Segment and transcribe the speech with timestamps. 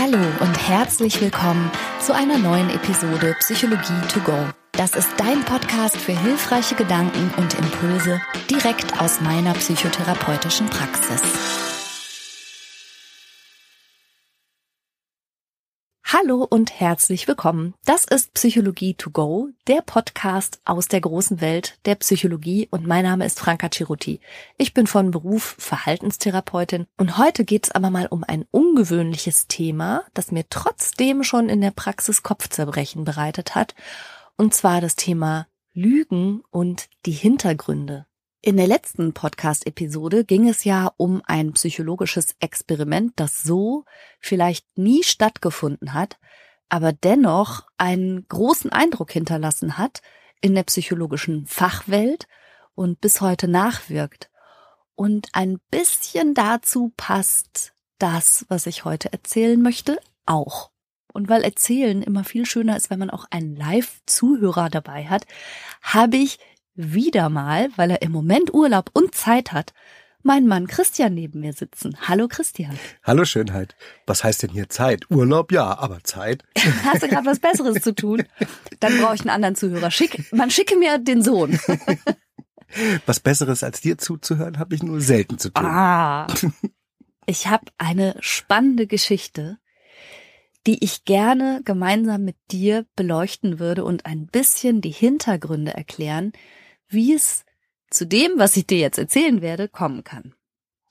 [0.00, 4.32] Hallo und herzlich willkommen zu einer neuen Episode Psychologie to go.
[4.72, 8.18] Das ist dein Podcast für hilfreiche Gedanken und Impulse
[8.48, 11.20] direkt aus meiner psychotherapeutischen Praxis.
[16.12, 17.74] Hallo und herzlich willkommen.
[17.84, 23.04] Das ist Psychologie to go, der Podcast aus der großen Welt der Psychologie und mein
[23.04, 24.18] Name ist Franka Ciruti.
[24.58, 30.02] Ich bin von Beruf Verhaltenstherapeutin und heute geht es aber mal um ein ungewöhnliches Thema,
[30.12, 33.76] das mir trotzdem schon in der Praxis Kopfzerbrechen bereitet hat,
[34.36, 38.06] und zwar das Thema Lügen und die Hintergründe
[38.42, 43.84] in der letzten Podcast-Episode ging es ja um ein psychologisches Experiment, das so
[44.18, 46.18] vielleicht nie stattgefunden hat,
[46.70, 50.00] aber dennoch einen großen Eindruck hinterlassen hat
[50.40, 52.28] in der psychologischen Fachwelt
[52.74, 54.30] und bis heute nachwirkt.
[54.94, 60.70] Und ein bisschen dazu passt das, was ich heute erzählen möchte, auch.
[61.12, 65.26] Und weil Erzählen immer viel schöner ist, wenn man auch einen Live-Zuhörer dabei hat,
[65.82, 66.38] habe ich
[66.74, 69.72] wieder mal, weil er im Moment Urlaub und Zeit hat,
[70.22, 71.96] mein Mann Christian neben mir sitzen.
[72.06, 72.78] Hallo Christian.
[73.02, 73.74] Hallo Schönheit.
[74.06, 75.10] Was heißt denn hier Zeit?
[75.10, 76.44] Urlaub ja, aber Zeit.
[76.84, 78.24] Hast du gerade was Besseres zu tun?
[78.80, 79.90] Dann brauche ich einen anderen Zuhörer.
[79.90, 81.58] Schick, man schicke mir den Sohn.
[83.04, 85.66] Was Besseres als dir zuzuhören, habe ich nur selten zu tun.
[85.66, 86.26] Ah.
[87.26, 89.58] Ich habe eine spannende Geschichte,
[90.66, 96.32] die ich gerne gemeinsam mit dir beleuchten würde und ein bisschen die Hintergründe erklären,
[96.90, 97.44] wie es
[97.90, 100.34] zu dem, was ich dir jetzt erzählen werde, kommen kann.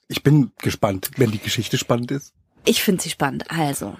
[0.08, 2.34] Ich bin gespannt, wenn die Geschichte spannend ist.
[2.66, 3.50] Ich finde sie spannend.
[3.52, 3.96] Also,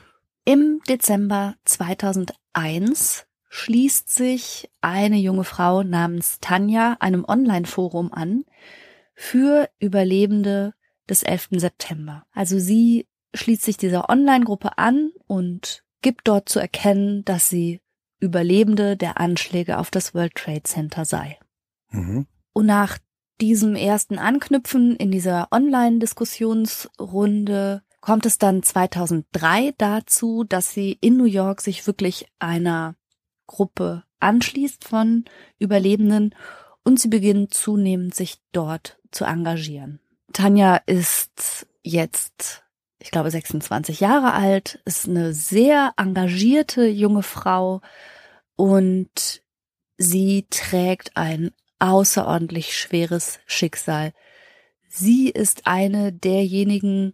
[0.46, 8.46] im Dezember 2001 schließt sich eine junge Frau namens Tanja einem Online-Forum an
[9.16, 10.74] für Überlebende
[11.10, 11.50] des 11.
[11.52, 12.26] September.
[12.32, 17.82] Also sie schließt sich dieser Online-Gruppe an und gibt dort zu erkennen, dass sie
[18.20, 21.38] Überlebende der Anschläge auf das World Trade Center sei.
[21.92, 22.26] Mhm.
[22.54, 22.98] Und nach
[23.42, 31.26] diesem ersten Anknüpfen in dieser Online-Diskussionsrunde kommt es dann 2003 dazu, dass sie in New
[31.26, 32.96] York sich wirklich einer
[33.48, 35.26] Gruppe anschließt von
[35.58, 36.36] Überlebenden
[36.84, 40.00] und sie beginnen zunehmend sich dort zu engagieren.
[40.34, 42.64] Tanja ist jetzt,
[43.00, 47.82] ich glaube, 26 Jahre alt, ist eine sehr engagierte junge Frau
[48.56, 49.42] und
[49.98, 54.14] sie trägt ein außerordentlich schweres Schicksal.
[54.88, 57.14] Sie ist eine derjenigen,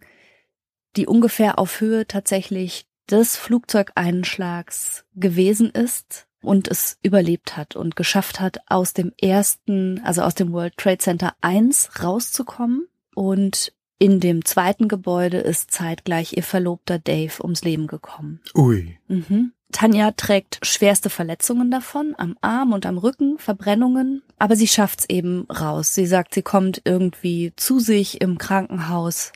[0.96, 8.40] die ungefähr auf Höhe tatsächlich des Flugzeugeinschlags gewesen ist und es überlebt hat und geschafft
[8.40, 12.88] hat, aus dem ersten, also aus dem World Trade Center 1 rauszukommen.
[13.14, 18.40] Und in dem zweiten Gebäude ist zeitgleich ihr Verlobter Dave ums Leben gekommen.
[18.54, 18.98] Ui.
[19.08, 19.52] Mhm.
[19.72, 25.46] Tanja trägt schwerste Verletzungen davon, am Arm und am Rücken, Verbrennungen, aber sie schafft's eben
[25.50, 25.94] raus.
[25.94, 29.32] Sie sagt, sie kommt irgendwie zu sich im Krankenhaus,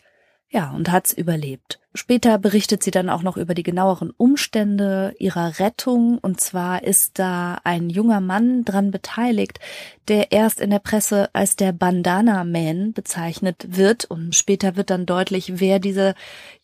[0.48, 1.79] ja, und hat's überlebt.
[1.93, 6.19] Später berichtet sie dann auch noch über die genaueren Umstände ihrer Rettung.
[6.19, 9.59] Und zwar ist da ein junger Mann dran beteiligt,
[10.06, 14.05] der erst in der Presse als der Bandana Man bezeichnet wird.
[14.05, 16.15] Und später wird dann deutlich, wer dieser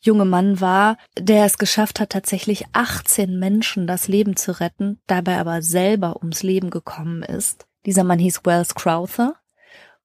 [0.00, 5.38] junge Mann war, der es geschafft hat, tatsächlich 18 Menschen das Leben zu retten, dabei
[5.38, 7.66] aber selber ums Leben gekommen ist.
[7.84, 9.34] Dieser Mann hieß Wells Crowther.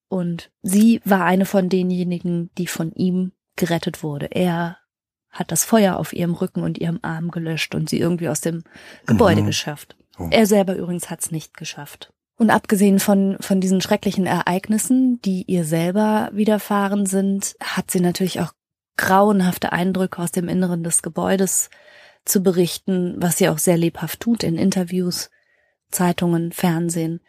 [0.07, 4.25] Und sie war eine von denjenigen, die von ihm gerettet wurde.
[4.31, 4.77] Er
[5.31, 8.63] hat das Feuer auf ihrem Rücken und ihrem Arm gelöscht und sie irgendwie aus dem
[9.05, 9.47] Gebäude mhm.
[9.47, 9.95] geschafft.
[10.19, 10.27] Oh.
[10.29, 12.13] Er selber übrigens hat es nicht geschafft.
[12.37, 18.41] Und abgesehen von, von diesen schrecklichen Ereignissen, die ihr selber widerfahren sind, hat sie natürlich
[18.41, 18.53] auch
[18.97, 21.69] grauenhafte Eindrücke aus dem Inneren des Gebäudes
[22.25, 25.29] zu berichten, was sie auch sehr lebhaft tut in Interviews,
[25.91, 27.21] Zeitungen, Fernsehen.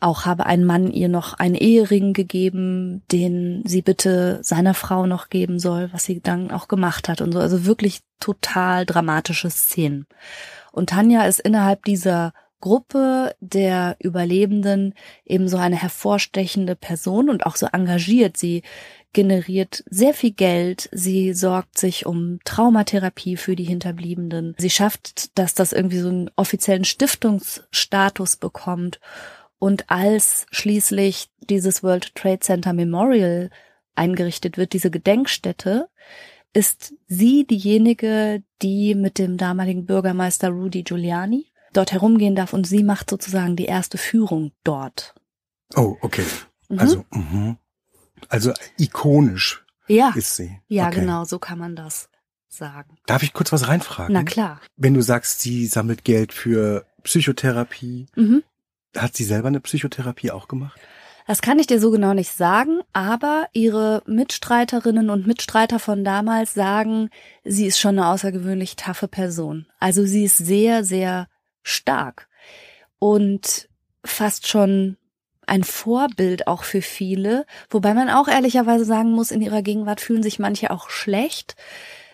[0.00, 5.28] Auch habe ein Mann ihr noch einen Ehering gegeben, den sie bitte seiner Frau noch
[5.28, 7.38] geben soll, was sie dann auch gemacht hat und so.
[7.38, 10.06] Also wirklich total dramatische Szenen.
[10.72, 14.94] Und Tanja ist innerhalb dieser Gruppe der Überlebenden
[15.24, 18.36] eben so eine hervorstechende Person und auch so engagiert.
[18.36, 18.62] Sie
[19.12, 20.88] generiert sehr viel Geld.
[20.92, 24.54] Sie sorgt sich um Traumatherapie für die Hinterbliebenen.
[24.58, 29.00] Sie schafft, dass das irgendwie so einen offiziellen Stiftungsstatus bekommt
[29.60, 33.50] und als schließlich dieses World Trade Center Memorial
[33.94, 35.88] eingerichtet wird, diese Gedenkstätte,
[36.52, 42.82] ist sie diejenige, die mit dem damaligen Bürgermeister Rudy Giuliani dort herumgehen darf und sie
[42.82, 45.14] macht sozusagen die erste Führung dort.
[45.76, 46.24] Oh, okay.
[46.68, 46.78] Mhm.
[46.78, 47.56] Also, mh.
[48.28, 50.12] also ikonisch ja.
[50.16, 50.58] ist sie.
[50.68, 51.00] Ja, okay.
[51.00, 52.08] genau, so kann man das
[52.48, 52.96] sagen.
[53.06, 54.14] Darf ich kurz was reinfragen?
[54.14, 54.60] Na klar.
[54.76, 58.42] Wenn du sagst, sie sammelt Geld für Psychotherapie, Mhm.
[58.96, 60.80] Hat sie selber eine Psychotherapie auch gemacht?
[61.26, 66.54] Das kann ich dir so genau nicht sagen, aber ihre Mitstreiterinnen und Mitstreiter von damals
[66.54, 67.08] sagen,
[67.44, 69.66] sie ist schon eine außergewöhnlich taffe Person.
[69.78, 71.28] Also sie ist sehr, sehr
[71.62, 72.28] stark
[72.98, 73.68] und
[74.04, 74.96] fast schon
[75.46, 80.22] ein Vorbild auch für viele, wobei man auch ehrlicherweise sagen muss, in ihrer Gegenwart fühlen
[80.22, 81.54] sich manche auch schlecht,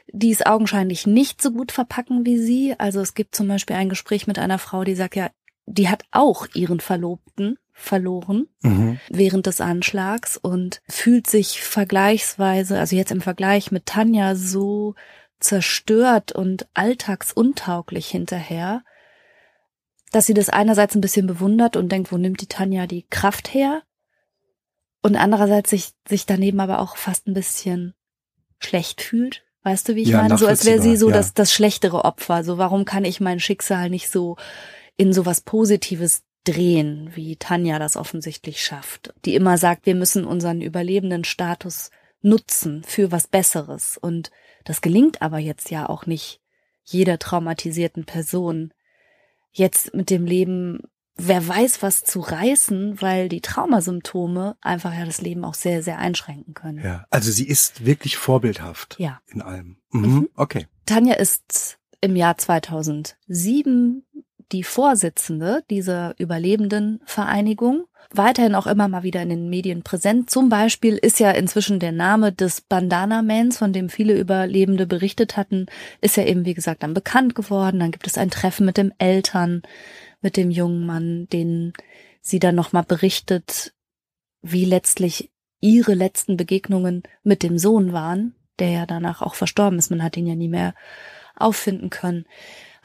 [0.09, 2.75] die es augenscheinlich nicht so gut verpacken wie sie.
[2.79, 5.31] Also es gibt zum Beispiel ein Gespräch mit einer Frau, die sagt ja,
[5.67, 8.99] die hat auch ihren Verlobten verloren Mhm.
[9.11, 14.95] während des Anschlags und fühlt sich vergleichsweise, also jetzt im Vergleich mit Tanja, so
[15.41, 18.83] zerstört und alltagsuntauglich hinterher,
[20.13, 23.53] dass sie das einerseits ein bisschen bewundert und denkt, wo nimmt die Tanja die Kraft
[23.53, 23.83] her?
[25.03, 27.95] Und andererseits sich, sich daneben aber auch fast ein bisschen
[28.59, 29.45] schlecht fühlt.
[29.63, 30.39] Weißt du, wie ich Ja, meine?
[30.39, 31.15] So als wäre sie so ja.
[31.17, 32.45] das, das schlechtere Opfer.
[32.45, 34.37] So, warum kann ich mein Schicksal nicht so
[34.97, 40.61] in sowas Positives drehen, wie Tanja das offensichtlich schafft, die immer sagt, wir müssen unseren
[40.61, 41.91] überlebenden Status
[42.23, 43.99] nutzen für was Besseres.
[43.99, 44.31] Und
[44.65, 46.41] das gelingt aber jetzt ja auch nicht
[46.85, 48.73] jeder traumatisierten Person,
[49.51, 50.83] jetzt mit dem Leben,
[51.17, 55.99] wer weiß was zu reißen, weil die Traumasymptome einfach ja das Leben auch sehr, sehr
[55.99, 56.85] einschränken können.
[56.85, 57.07] Ja.
[57.11, 59.21] Also sie ist wirklich vorbildhaft Ja.
[59.29, 59.79] in allem.
[59.91, 60.07] Mhm.
[60.07, 60.29] Mhm.
[60.37, 60.67] Okay.
[60.85, 64.05] Tanja ist im Jahr 2007
[64.53, 67.87] die Vorsitzende dieser Überlebendenvereinigung.
[68.13, 70.31] Weiterhin auch immer mal wieder in den Medien präsent.
[70.31, 75.37] Zum Beispiel ist ja inzwischen der Name des Bandana Mans, von dem viele Überlebende berichtet
[75.37, 75.67] hatten,
[76.01, 77.81] ist ja eben, wie gesagt, dann bekannt geworden.
[77.81, 79.63] Dann gibt es ein Treffen mit dem Eltern,
[80.21, 81.73] mit dem jungen Mann, den
[82.21, 83.73] sie dann nochmal berichtet,
[84.43, 89.91] wie letztlich ihre letzten Begegnungen mit dem Sohn waren, der ja danach auch verstorben ist.
[89.91, 90.75] Man hat ihn ja nie mehr
[91.35, 92.25] auffinden können.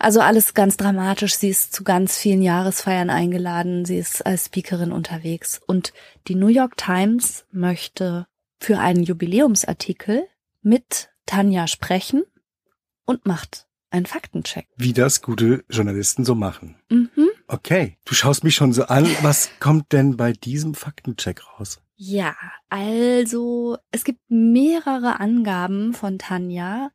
[0.01, 1.35] Also alles ganz dramatisch.
[1.35, 3.85] Sie ist zu ganz vielen Jahresfeiern eingeladen.
[3.85, 5.61] Sie ist als Speakerin unterwegs.
[5.67, 5.93] Und
[6.27, 8.25] die New York Times möchte
[8.59, 10.23] für einen Jubiläumsartikel
[10.63, 12.23] mit Tanja sprechen
[13.05, 14.67] und macht einen Faktencheck.
[14.75, 16.77] Wie das gute Journalisten so machen.
[16.89, 17.29] Mhm.
[17.47, 17.97] Okay.
[18.05, 19.05] Du schaust mich schon so an.
[19.21, 21.79] Was kommt denn bei diesem Faktencheck raus?
[21.95, 22.35] Ja,
[22.69, 26.89] also es gibt mehrere Angaben von Tanja,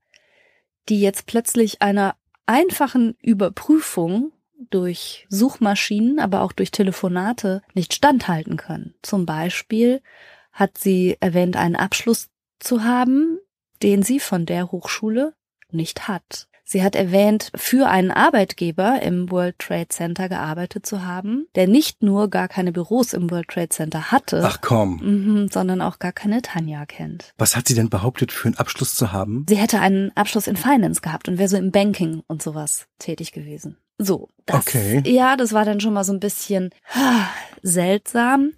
[0.88, 2.16] die jetzt plötzlich einer
[2.46, 4.32] einfachen Überprüfung
[4.70, 8.94] durch Suchmaschinen, aber auch durch Telefonate nicht standhalten können.
[9.02, 10.00] Zum Beispiel
[10.52, 12.28] hat sie erwähnt, einen Abschluss
[12.58, 13.38] zu haben,
[13.82, 15.34] den sie von der Hochschule
[15.70, 16.48] nicht hat.
[16.68, 22.02] Sie hat erwähnt, für einen Arbeitgeber im World Trade Center gearbeitet zu haben, der nicht
[22.02, 24.96] nur gar keine Büros im World Trade Center hatte, Ach komm.
[25.00, 27.32] Mhm, sondern auch gar keine Tanja kennt.
[27.38, 29.46] Was hat sie denn behauptet, für einen Abschluss zu haben?
[29.48, 33.30] Sie hätte einen Abschluss in Finance gehabt und wäre so im Banking und sowas tätig
[33.30, 33.76] gewesen.
[33.98, 35.02] So, das, Okay.
[35.06, 37.28] ja, das war dann schon mal so ein bisschen ah,
[37.62, 38.50] seltsam.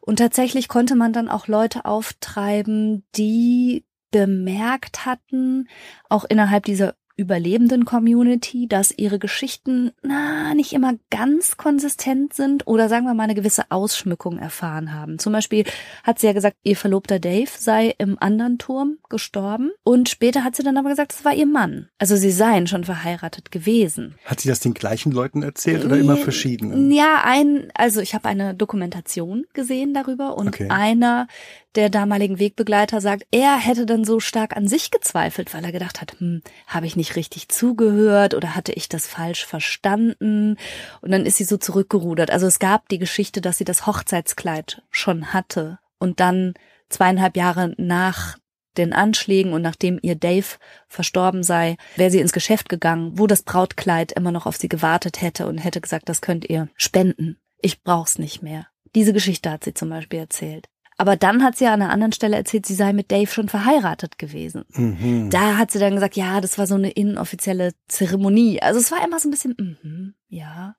[0.00, 5.68] Und tatsächlich konnte man dann auch Leute auftreiben, die bemerkt hatten,
[6.08, 12.88] auch innerhalb dieser überlebenden Community, dass ihre Geschichten na nicht immer ganz konsistent sind oder
[12.88, 15.18] sagen wir mal eine gewisse Ausschmückung erfahren haben.
[15.18, 15.64] Zum Beispiel
[16.04, 20.56] hat sie ja gesagt, ihr Verlobter Dave sei im anderen Turm gestorben und später hat
[20.56, 21.88] sie dann aber gesagt, es war ihr Mann.
[21.98, 24.14] Also sie seien schon verheiratet gewesen.
[24.24, 26.90] Hat sie das den gleichen Leuten erzählt oder immer verschiedenen?
[26.90, 30.68] Ja, ein, also ich habe eine Dokumentation gesehen darüber und Okay.
[30.68, 31.28] einer
[31.74, 36.00] der damaligen Wegbegleiter sagt, er hätte dann so stark an sich gezweifelt, weil er gedacht
[36.00, 40.56] hat, hm, habe ich nicht richtig zugehört oder hatte ich das falsch verstanden?
[41.00, 42.30] Und dann ist sie so zurückgerudert.
[42.30, 46.54] Also es gab die Geschichte, dass sie das Hochzeitskleid schon hatte und dann
[46.90, 48.36] zweieinhalb Jahre nach
[48.76, 50.46] den Anschlägen und nachdem ihr Dave
[50.88, 55.20] verstorben sei, wäre sie ins Geschäft gegangen, wo das Brautkleid immer noch auf sie gewartet
[55.20, 57.38] hätte und hätte gesagt, das könnt ihr spenden.
[57.60, 58.66] Ich brauch's nicht mehr.
[58.94, 60.68] Diese Geschichte hat sie zum Beispiel erzählt.
[61.02, 64.18] Aber dann hat sie an einer anderen Stelle erzählt, sie sei mit Dave schon verheiratet
[64.18, 64.62] gewesen.
[64.72, 65.30] Mhm.
[65.30, 68.62] Da hat sie dann gesagt, ja, das war so eine inoffizielle Zeremonie.
[68.62, 70.76] Also es war immer so ein bisschen, mhm, ja,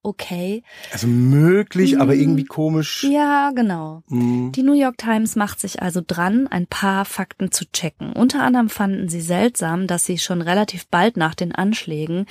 [0.00, 0.62] okay.
[0.92, 2.20] Also möglich, aber Mhm.
[2.20, 3.02] irgendwie komisch.
[3.02, 4.04] Ja, genau.
[4.06, 4.52] Mhm.
[4.52, 8.12] Die New York Times macht sich also dran, ein paar Fakten zu checken.
[8.12, 12.26] Unter anderem fanden sie seltsam, dass sie schon relativ bald nach den Anschlägen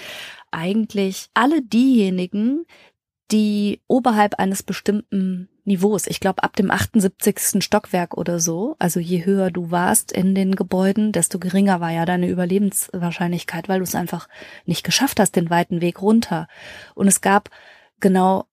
[0.52, 2.64] eigentlich alle diejenigen,
[3.32, 7.64] die oberhalb eines bestimmten Niveaus, ich glaube ab dem 78.
[7.64, 12.06] Stockwerk oder so, also je höher du warst in den Gebäuden, desto geringer war ja
[12.06, 14.28] deine Überlebenswahrscheinlichkeit, weil du es einfach
[14.66, 16.48] nicht geschafft hast, den weiten Weg runter.
[16.96, 17.50] Und es gab
[18.00, 18.46] genau,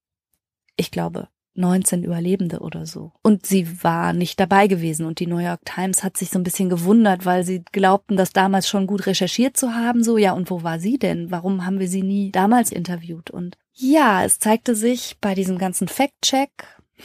[0.76, 3.12] ich glaube, 19 Überlebende oder so.
[3.22, 5.04] Und sie war nicht dabei gewesen.
[5.04, 8.32] Und die New York Times hat sich so ein bisschen gewundert, weil sie glaubten, das
[8.32, 10.02] damals schon gut recherchiert zu haben.
[10.02, 11.30] So, ja, und wo war sie denn?
[11.30, 13.30] Warum haben wir sie nie damals interviewt?
[13.30, 16.50] Und ja, es zeigte sich bei diesem ganzen Fact-Check,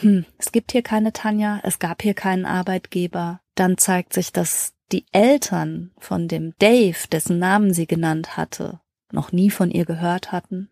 [0.00, 3.40] hm, es gibt hier keine Tanja, es gab hier keinen Arbeitgeber.
[3.54, 9.32] Dann zeigt sich, dass die Eltern von dem Dave, dessen Namen sie genannt hatte, noch
[9.32, 10.70] nie von ihr gehört hatten.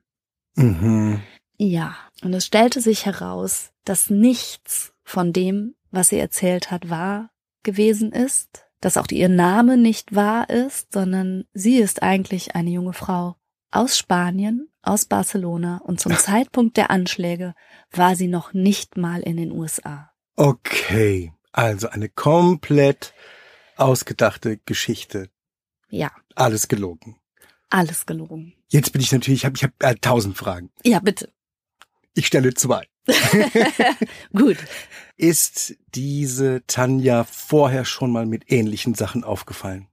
[0.54, 1.22] Mhm.
[1.56, 7.30] Ja, und es stellte sich heraus, dass nichts von dem, was sie erzählt hat, wahr
[7.62, 12.92] gewesen ist, dass auch ihr Name nicht wahr ist, sondern sie ist eigentlich eine junge
[12.92, 13.36] Frau
[13.70, 17.54] aus Spanien, aus Barcelona und zum Zeitpunkt der Anschläge
[17.92, 20.10] war sie noch nicht mal in den USA.
[20.36, 23.14] Okay, also eine komplett
[23.76, 25.30] ausgedachte Geschichte.
[25.90, 27.16] Ja, Alles gelogen.
[27.70, 28.54] alles gelogen.
[28.68, 30.70] Jetzt bin ich natürlich, ich habe ich hab, äh, tausend Fragen.
[30.84, 31.32] Ja, bitte.
[32.14, 32.86] Ich stelle zwei.
[34.32, 34.56] Gut.
[35.16, 39.88] Ist diese Tanja vorher schon mal mit ähnlichen Sachen aufgefallen?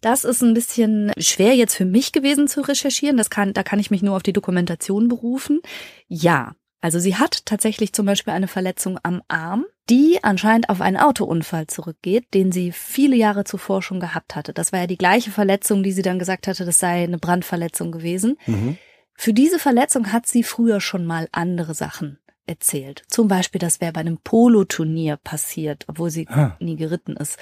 [0.00, 3.16] Das ist ein bisschen schwer jetzt für mich gewesen zu recherchieren.
[3.16, 5.60] Das kann, da kann ich mich nur auf die Dokumentation berufen.
[6.06, 6.54] Ja.
[6.80, 11.66] Also sie hat tatsächlich zum Beispiel eine Verletzung am Arm, die anscheinend auf einen Autounfall
[11.66, 14.52] zurückgeht, den sie viele Jahre zuvor schon gehabt hatte.
[14.52, 17.90] Das war ja die gleiche Verletzung, die sie dann gesagt hatte, das sei eine Brandverletzung
[17.90, 18.38] gewesen.
[18.46, 18.78] Mhm.
[19.14, 23.02] Für diese Verletzung hat sie früher schon mal andere Sachen erzählt.
[23.08, 26.56] Zum Beispiel, das wäre bei einem Poloturnier passiert, obwohl sie Ah.
[26.60, 27.38] nie geritten ist.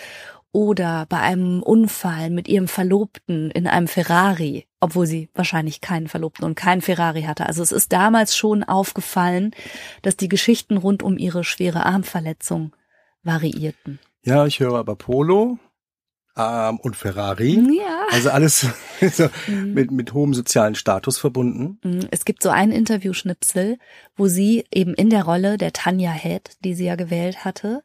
[0.57, 6.47] Oder bei einem Unfall mit ihrem Verlobten in einem Ferrari, obwohl sie wahrscheinlich keinen Verlobten
[6.47, 7.45] und keinen Ferrari hatte.
[7.45, 9.51] Also es ist damals schon aufgefallen,
[10.01, 12.75] dass die Geschichten rund um ihre schwere Armverletzung
[13.23, 13.99] variierten.
[14.25, 15.59] Ja, ich höre aber Polo
[16.39, 17.61] ähm, und Ferrari.
[17.79, 18.07] Ja.
[18.11, 18.67] Also alles
[19.13, 19.75] so Mhm.
[19.75, 21.79] mit, mit hohem sozialen Status verbunden.
[21.85, 23.77] Mm, Es gibt so einen Interviewschnipsel,
[24.17, 27.83] wo sie eben in der Rolle der Tanja Head, die sie ja gewählt hatte,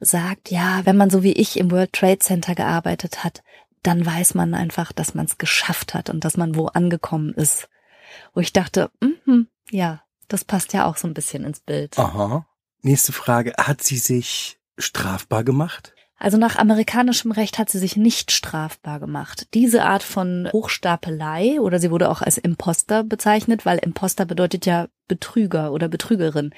[0.00, 3.42] sagt, ja, wenn man so wie ich im World Trade Center gearbeitet hat,
[3.82, 7.68] dann weiß man einfach, dass man es geschafft hat und dass man wo angekommen ist.
[8.34, 11.98] Wo ich dachte, mhm, ja, das passt ja auch so ein bisschen ins Bild.
[11.98, 12.46] Aha.
[12.82, 13.54] Nächste Frage.
[13.58, 15.94] Hat sie sich strafbar gemacht?
[16.18, 19.48] Also nach amerikanischem Recht hat sie sich nicht strafbar gemacht.
[19.52, 24.88] Diese Art von Hochstapelei oder sie wurde auch als Imposter bezeichnet, weil Imposter bedeutet ja
[25.08, 26.54] Betrüger oder Betrügerin.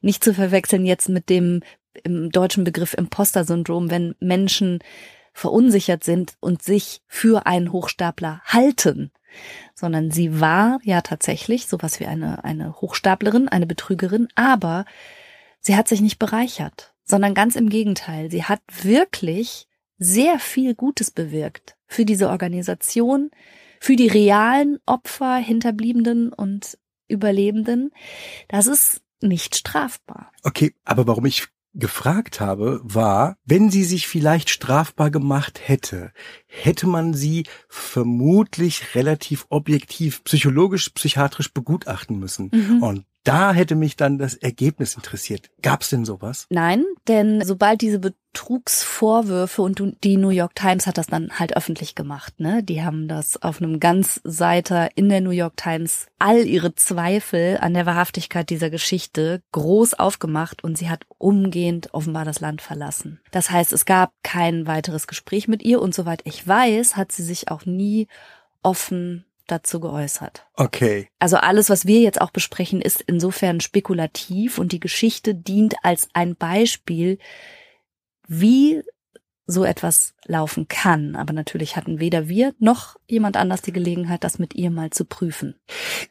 [0.00, 1.60] Nicht zu verwechseln jetzt mit dem
[2.02, 4.80] im deutschen Begriff Imposter-Syndrom, wenn Menschen
[5.32, 9.10] verunsichert sind und sich für einen Hochstapler halten,
[9.74, 14.84] sondern sie war ja tatsächlich sowas wie eine, eine Hochstaplerin, eine Betrügerin, aber
[15.60, 18.30] sie hat sich nicht bereichert, sondern ganz im Gegenteil.
[18.30, 19.66] Sie hat wirklich
[19.98, 23.30] sehr viel Gutes bewirkt für diese Organisation,
[23.80, 27.90] für die realen Opfer, Hinterbliebenen und Überlebenden.
[28.48, 30.32] Das ist nicht strafbar.
[30.42, 36.12] Okay, aber warum ich gefragt habe, war, wenn sie sich vielleicht strafbar gemacht hätte,
[36.46, 42.50] hätte man sie vermutlich relativ objektiv, psychologisch, psychiatrisch begutachten müssen.
[42.52, 42.82] Mhm.
[42.82, 45.50] Und da hätte mich dann das Ergebnis interessiert.
[45.62, 46.46] Gab's denn sowas?
[46.50, 51.94] Nein, denn sobald diese Betrugsvorwürfe und die New York Times hat das dann halt öffentlich
[51.94, 52.62] gemacht, ne?
[52.62, 57.74] Die haben das auf einem Ganzseiter in der New York Times all ihre Zweifel an
[57.74, 63.20] der Wahrhaftigkeit dieser Geschichte groß aufgemacht und sie hat umgehend offenbar das Land verlassen.
[63.30, 67.22] Das heißt, es gab kein weiteres Gespräch mit ihr und soweit ich weiß, hat sie
[67.22, 68.08] sich auch nie
[68.62, 70.46] offen dazu geäußert.
[70.54, 71.08] Okay.
[71.18, 76.08] Also alles, was wir jetzt auch besprechen, ist insofern spekulativ und die Geschichte dient als
[76.12, 77.18] ein Beispiel,
[78.26, 78.82] wie
[79.46, 81.16] so etwas laufen kann.
[81.16, 85.04] Aber natürlich hatten weder wir noch jemand anders die Gelegenheit, das mit ihr mal zu
[85.04, 85.56] prüfen.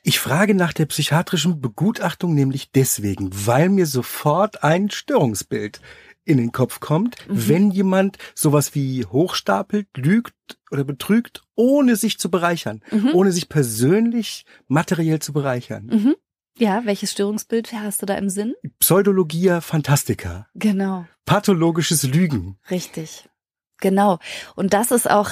[0.04, 5.82] Ich frage nach der psychiatrischen Begutachtung nämlich deswegen, weil mir sofort ein Störungsbild
[6.24, 7.48] in den Kopf kommt, Mhm.
[7.50, 10.34] wenn jemand sowas wie hochstapelt, lügt
[10.72, 13.10] oder betrügt, ohne sich zu bereichern, Mhm.
[13.14, 15.86] ohne sich persönlich materiell zu bereichern.
[15.88, 16.16] Mhm.
[16.58, 18.54] Ja, welches Störungsbild hast du da im Sinn?
[18.80, 22.58] Pseudologia Fantastica, Genau, pathologisches Lügen.
[22.70, 23.28] richtig.
[23.80, 24.20] Genau.
[24.56, 25.32] Und das ist auch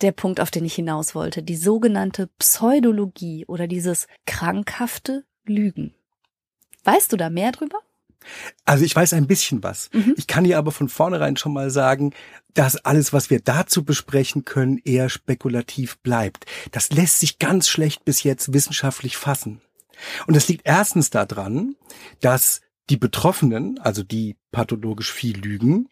[0.00, 1.44] der Punkt, auf den ich hinaus wollte.
[1.44, 5.94] Die sogenannte Pseudologie oder dieses krankhafte Lügen.
[6.82, 7.78] Weißt du da mehr drüber?
[8.64, 9.90] Also ich weiß ein bisschen was.
[9.92, 10.14] Mhm.
[10.16, 12.12] Ich kann dir aber von vornherein schon mal sagen,
[12.54, 16.46] dass alles, was wir dazu besprechen können, eher spekulativ bleibt.
[16.70, 19.60] Das lässt sich ganz schlecht bis jetzt wissenschaftlich fassen.
[20.26, 21.76] Und das liegt erstens daran,
[22.20, 22.60] dass
[22.90, 25.88] die Betroffenen, also die pathologisch viel lügen,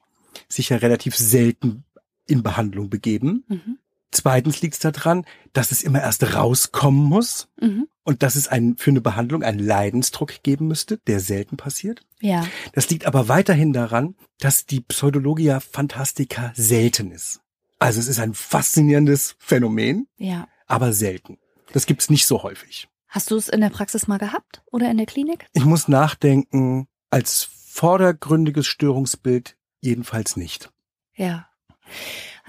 [0.49, 1.85] sich ja relativ selten
[2.27, 3.45] in Behandlung begeben.
[3.49, 3.79] Mhm.
[4.13, 7.87] Zweitens liegt es daran, dass es immer erst rauskommen muss Mhm.
[8.03, 12.03] und dass es einen, für eine Behandlung einen Leidensdruck geben müsste, der selten passiert.
[12.21, 12.47] Ja.
[12.73, 17.41] Das liegt aber weiterhin daran, dass die Pseudologia Fantastica selten ist.
[17.79, 20.49] Also es ist ein faszinierendes Phänomen, Ja.
[20.67, 21.39] aber selten.
[21.73, 22.89] Das gibt's nicht so häufig.
[23.09, 25.47] Hast du es in der Praxis mal gehabt oder in der Klinik?
[25.53, 30.71] Ich muss nachdenken, als vordergründiges Störungsbild jedenfalls nicht.
[31.15, 31.47] Ja.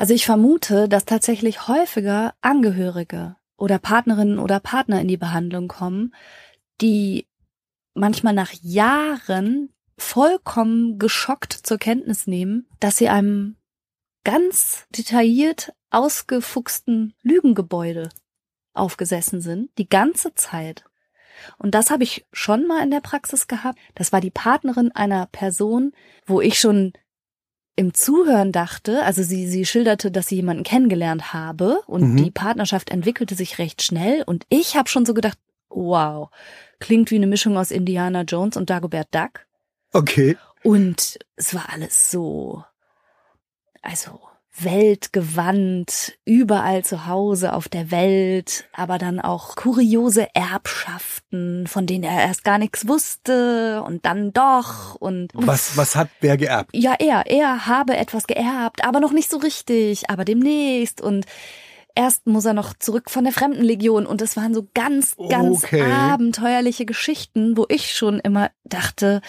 [0.01, 6.15] Also ich vermute, dass tatsächlich häufiger Angehörige oder Partnerinnen oder Partner in die Behandlung kommen,
[6.81, 7.27] die
[7.93, 13.57] manchmal nach Jahren vollkommen geschockt zur Kenntnis nehmen, dass sie einem
[14.23, 18.09] ganz detailliert ausgefuchsten Lügengebäude
[18.73, 20.83] aufgesessen sind, die ganze Zeit.
[21.59, 23.77] Und das habe ich schon mal in der Praxis gehabt.
[23.93, 25.91] Das war die Partnerin einer Person,
[26.25, 26.93] wo ich schon
[27.75, 32.17] im Zuhören dachte, also sie, sie schilderte, dass sie jemanden kennengelernt habe und Mhm.
[32.17, 35.37] die Partnerschaft entwickelte sich recht schnell und ich habe schon so gedacht,
[35.69, 36.29] wow,
[36.79, 39.45] klingt wie eine Mischung aus Indiana Jones und Dagobert Duck
[39.93, 40.37] Okay.
[40.63, 42.63] und es war alles so,
[43.81, 44.19] also
[44.59, 52.21] weltgewandt, überall zu Hause auf der Welt, aber dann auch kuriose Erbschaften, von denen er
[52.21, 56.71] erst gar nichts wusste und dann doch und Was, was hat wer geerbt?
[56.75, 61.25] ja, er, er habe etwas geerbt, aber noch nicht so richtig, aber demnächst und
[61.95, 65.81] erst muss er noch zurück von der Fremdenlegion und es waren so ganz, ganz Okay.
[65.91, 69.21] abenteuerliche Geschichten, wo ich schon immer dachte,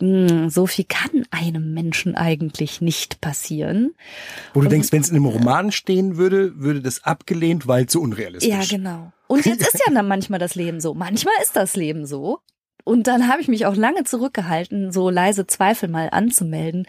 [0.00, 3.94] so viel kann einem Menschen eigentlich nicht passieren.
[4.54, 7.86] Wo du Und- denkst, wenn es in einem Roman stehen würde, würde das abgelehnt, weil
[7.86, 8.48] zu unrealistisch.
[8.48, 9.12] Ja, genau.
[9.26, 10.94] Und jetzt ist ja dann manchmal das Leben so.
[10.94, 12.38] Manchmal ist das Leben so.
[12.84, 16.86] Und dann habe ich mich auch lange zurückgehalten, so leise Zweifel mal anzumelden,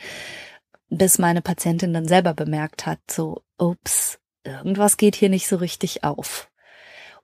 [0.89, 6.03] bis meine Patientin dann selber bemerkt hat, so, ups, irgendwas geht hier nicht so richtig
[6.03, 6.49] auf.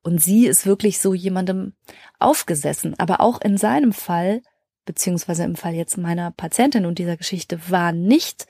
[0.01, 1.73] Und sie ist wirklich so jemandem
[2.19, 2.95] aufgesessen.
[2.97, 4.41] Aber auch in seinem Fall,
[4.85, 8.47] beziehungsweise im Fall jetzt meiner Patientin und dieser Geschichte, war nicht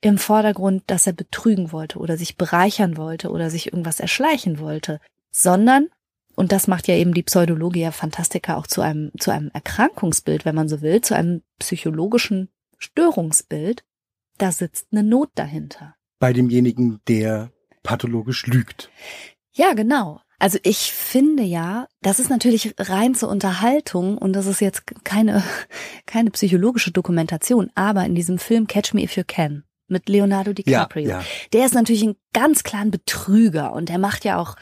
[0.00, 5.00] im Vordergrund, dass er betrügen wollte oder sich bereichern wollte oder sich irgendwas erschleichen wollte,
[5.30, 5.88] sondern,
[6.34, 10.56] und das macht ja eben die Pseudologia Fantastica auch zu einem, zu einem Erkrankungsbild, wenn
[10.56, 12.48] man so will, zu einem psychologischen
[12.78, 13.84] Störungsbild,
[14.38, 15.94] da sitzt eine Not dahinter.
[16.18, 17.52] Bei demjenigen, der
[17.84, 18.90] pathologisch lügt.
[19.52, 20.20] Ja, genau.
[20.42, 25.44] Also ich finde ja, das ist natürlich rein zur Unterhaltung und das ist jetzt keine,
[26.04, 30.54] keine psychologische Dokumentation, aber in diesem Film Catch Me If You Can mit Leonardo Ja,
[30.54, 31.24] DiCaprio, ja.
[31.52, 34.56] der ist natürlich ein ganz klar ein Betrüger und der macht ja auch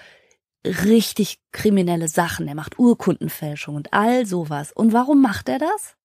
[0.66, 2.44] richtig kriminelle Sachen.
[2.44, 4.72] Der macht Urkundenfälschung und all sowas.
[4.72, 5.96] Und warum macht er das?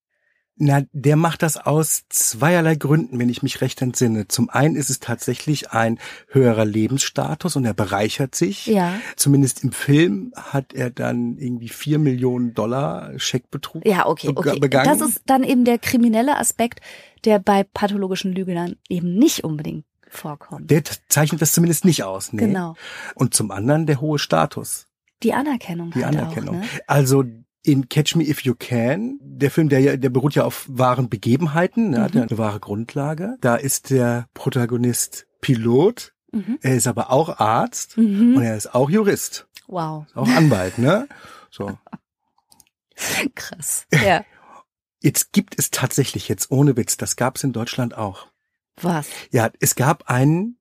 [0.58, 4.30] Na, der macht das aus zweierlei Gründen, wenn ich mich recht entsinne.
[4.30, 8.66] Zum einen ist es tatsächlich ein höherer Lebensstatus und er bereichert sich.
[8.68, 8.94] Ja.
[9.18, 14.58] Zumindest im Film hat er dann irgendwie vier Millionen Dollar Scheckbetrug Ja, okay, okay.
[14.60, 14.86] begangen.
[14.98, 16.80] Das ist dann eben der kriminelle Aspekt,
[17.26, 20.72] der bei pathologischen Lügnern eben nicht unbedingt vorkommt.
[20.72, 22.32] der zeichnet das zumindest nicht aus.
[22.32, 22.46] Nee.
[22.46, 22.76] Genau.
[23.16, 24.88] Und zum anderen der hohe Status,
[25.22, 26.60] Die Anerkennung die halt Anerkennung.
[26.60, 26.68] Auch, ne?
[26.88, 27.24] Also
[27.66, 31.10] in Catch Me If You Can, der Film, der ja, der beruht ja auf wahren
[31.10, 32.20] Begebenheiten, ne, hat Mhm.
[32.22, 33.38] ja eine wahre Grundlage.
[33.42, 36.60] Da ist der Protagonist Pilot, Mhm.
[36.62, 38.38] er ist aber auch Arzt Mhm.
[38.38, 41.08] und er ist auch Jurist, Wow, auch Anwalt, ne?
[41.50, 41.78] So.
[43.36, 43.86] krass.
[43.92, 44.24] Ja.
[45.02, 48.28] Jetzt gibt es tatsächlich jetzt ohne Witz, das gab es in Deutschland auch.
[48.82, 49.08] Was?
[49.32, 50.58] Ja, es gab einen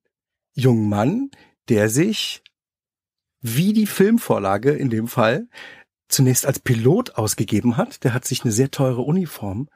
[0.53, 1.31] jungen Mann,
[1.67, 2.43] der sich
[3.41, 5.47] wie die Filmvorlage in dem Fall
[6.07, 8.03] zunächst als Pilot ausgegeben hat.
[8.03, 9.67] Der hat sich eine sehr teure Uniform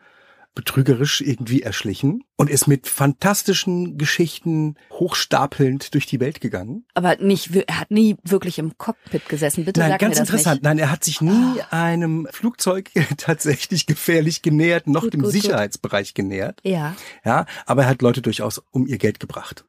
[0.55, 6.85] betrügerisch irgendwie erschlichen und ist mit fantastischen Geschichten hochstapelnd durch die Welt gegangen.
[6.95, 9.63] Aber nicht, er hat nie wirklich im Cockpit gesessen.
[9.63, 10.55] Bitte Nein, sag ganz mir das interessant.
[10.55, 10.63] nicht.
[10.63, 15.41] Nein, er hat sich nie einem Flugzeug tatsächlich gefährlich genähert, noch Gut, dem gut, gut.
[15.41, 16.59] Sicherheitsbereich genähert.
[16.63, 19.65] Ja, Ja, aber er hat Leute durchaus um ihr Geld gebracht.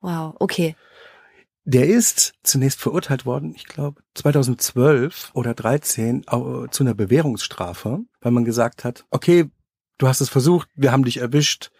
[0.00, 0.76] wow, okay.
[1.68, 8.32] Der ist zunächst verurteilt worden, ich glaube 2012 oder 13 au- zu einer Bewährungsstrafe, weil
[8.32, 9.50] man gesagt hat, okay,
[9.98, 11.72] du hast es versucht, wir haben dich erwischt,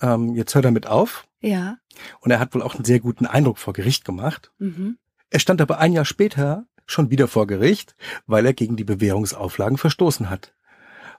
[0.00, 1.28] ähm, jetzt hör damit auf.
[1.40, 1.78] Ja.
[2.18, 4.50] Und er hat wohl auch einen sehr guten Eindruck vor Gericht gemacht.
[4.58, 4.98] Mhm.
[5.30, 7.94] Er stand aber ein Jahr später schon wieder vor Gericht,
[8.26, 10.52] weil er gegen die Bewährungsauflagen verstoßen hat.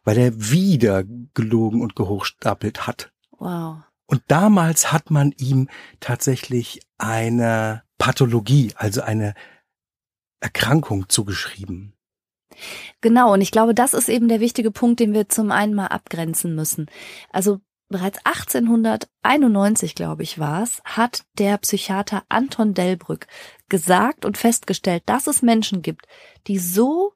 [0.03, 1.03] Weil er wieder
[1.33, 3.13] gelogen und gehochstapelt hat.
[3.37, 3.77] Wow.
[4.07, 5.69] Und damals hat man ihm
[6.01, 9.35] tatsächlich eine Pathologie, also eine
[10.39, 11.93] Erkrankung zugeschrieben.
[13.01, 15.87] Genau, und ich glaube, das ist eben der wichtige Punkt, den wir zum einen mal
[15.87, 16.87] abgrenzen müssen.
[17.31, 23.27] Also bereits 1891, glaube ich, war es, hat der Psychiater Anton Delbrück
[23.67, 26.07] gesagt und festgestellt, dass es Menschen gibt,
[26.47, 27.13] die so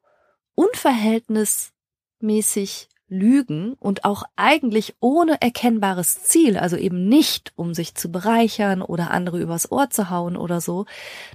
[0.54, 8.82] unverhältnismäßig lügen und auch eigentlich ohne erkennbares Ziel, also eben nicht, um sich zu bereichern
[8.82, 10.86] oder andere übers Ohr zu hauen oder so,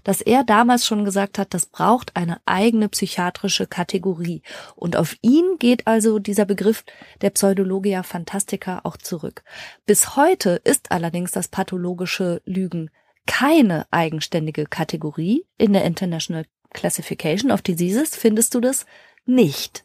[0.04, 4.42] dass er damals schon gesagt hat, das braucht eine eigene psychiatrische Kategorie.
[4.76, 6.84] Und auf ihn geht also dieser Begriff
[7.22, 9.44] der Pseudologia Fantastica auch zurück.
[9.86, 12.90] Bis heute ist allerdings das pathologische Lügen
[13.26, 18.86] keine eigenständige Kategorie in der International Classification of Diseases findest du das
[19.26, 19.84] nicht.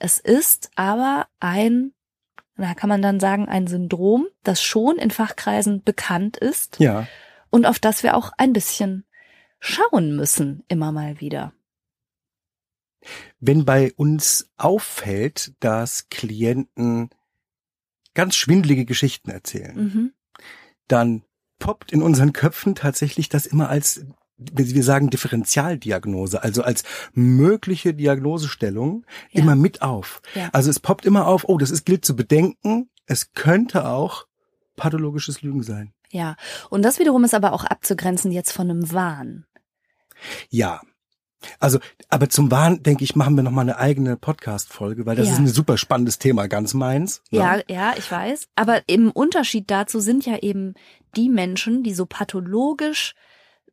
[0.00, 1.92] Es ist aber ein,
[2.56, 6.80] da kann man dann sagen, ein Syndrom, das schon in Fachkreisen bekannt ist.
[6.80, 7.06] Ja.
[7.50, 9.04] Und auf das wir auch ein bisschen
[9.60, 11.52] schauen müssen, immer mal wieder.
[13.40, 17.10] Wenn bei uns auffällt, dass Klienten
[18.14, 20.12] ganz schwindelige Geschichten erzählen, Mhm.
[20.88, 21.24] dann
[21.58, 24.06] poppt in unseren Köpfen tatsächlich das immer als
[24.54, 29.42] wir sagen Differentialdiagnose, also als mögliche Diagnosestellung Ja.
[29.42, 30.22] immer mit auf.
[30.34, 30.48] Ja.
[30.52, 34.26] Also es poppt immer auf, oh, das ist gilt zu bedenken, es könnte auch
[34.76, 35.92] pathologisches Lügen sein.
[36.10, 36.36] Ja.
[36.70, 39.44] Und das wiederum ist aber auch abzugrenzen jetzt von einem Wahn.
[40.48, 40.80] Ja.
[41.58, 41.78] Also,
[42.10, 45.32] aber zum Wahn, denke ich, machen wir noch mal eine eigene Podcast-Folge, weil das Ja.
[45.34, 47.22] ist ein super spannendes Thema, ganz meins.
[47.30, 47.38] ne?
[47.38, 48.48] Ja, ja, ich weiß.
[48.56, 50.74] Aber im Unterschied dazu sind ja eben
[51.16, 53.14] die Menschen, die so pathologisch,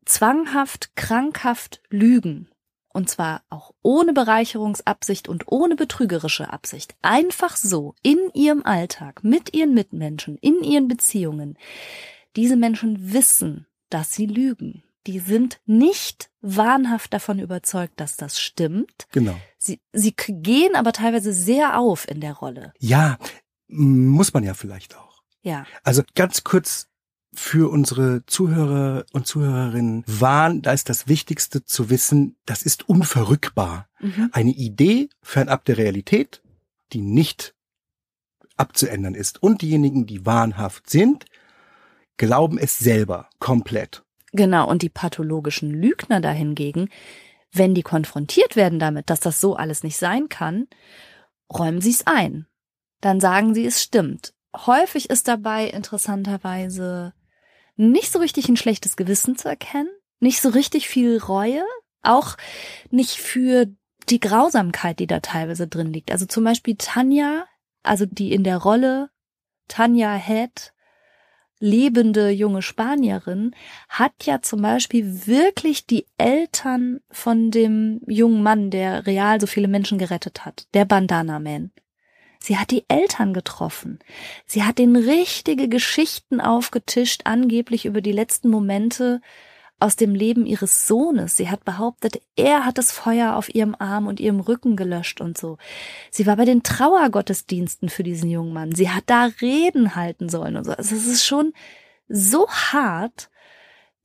[0.10, 2.50] zwanghaft, krankhaft lügen.
[2.89, 6.96] Und zwar auch ohne Bereicherungsabsicht und ohne betrügerische Absicht.
[7.04, 11.58] Einfach so, in ihrem Alltag, mit ihren Mitmenschen, in ihren Beziehungen.
[12.36, 14.84] Diese Menschen wissen, dass sie lügen.
[15.06, 19.08] Die sind nicht wahnhaft davon überzeugt, dass das stimmt.
[19.12, 19.39] Genau.
[19.58, 22.74] Sie, sie gehen aber teilweise sehr auf in der Rolle.
[22.80, 23.17] Ja,
[23.67, 25.22] muss man ja vielleicht auch.
[25.41, 25.65] Ja.
[25.84, 26.89] Also ganz kurz
[27.34, 33.88] für unsere Zuhörer und Zuhörerinnen, Wahn, da ist das Wichtigste zu wissen, das ist unverrückbar.
[34.00, 34.30] Mhm.
[34.32, 36.42] Eine Idee fernab der Realität,
[36.94, 37.54] die nicht
[38.56, 39.42] abzuändern ist.
[39.42, 41.26] Und diejenigen, die wahnhaft sind,
[42.18, 44.04] glauben es selber komplett.
[44.34, 46.90] Genau, und die pathologischen Lügner dahingegen,
[47.52, 50.68] wenn die konfrontiert werden damit, dass das so alles nicht sein kann,
[51.52, 52.46] räumen sie es ein.
[53.02, 54.34] Dann sagen sie, es stimmt.
[54.56, 57.13] Häufig ist dabei interessanterweise
[57.78, 61.63] nicht so richtig ein schlechtes Gewissen zu erkennen, nicht so richtig viel Reue,
[62.02, 62.36] auch
[62.90, 63.68] nicht für
[64.10, 66.12] die Grausamkeit, die da teilweise drin liegt.
[66.12, 67.46] Also zum Beispiel Tanja,
[67.84, 69.10] also die in der Rolle
[69.68, 70.74] Tanja Head
[71.60, 73.56] lebende junge Spanierin
[73.90, 79.68] hat ja zum Beispiel wirklich die Eltern von dem jungen Mann, der real so viele
[79.68, 81.72] Menschen gerettet hat, der Bandana Man.
[82.48, 84.00] Sie hat die Eltern getroffen.
[84.46, 89.20] Sie hat den richtige Geschichten aufgetischt, angeblich über die letzten Momente
[89.82, 91.36] aus dem Leben ihres Sohnes.
[91.36, 95.38] Sie hat behauptet, er hat das Feuer auf ihrem Arm und ihrem Rücken gelöscht und
[95.38, 95.58] so.
[96.10, 98.74] Sie war bei den Trauergottesdiensten für diesen jungen Mann.
[98.74, 100.72] Sie hat da Reden halten sollen und so.
[100.72, 101.52] Also es ist schon
[102.08, 103.30] so hart,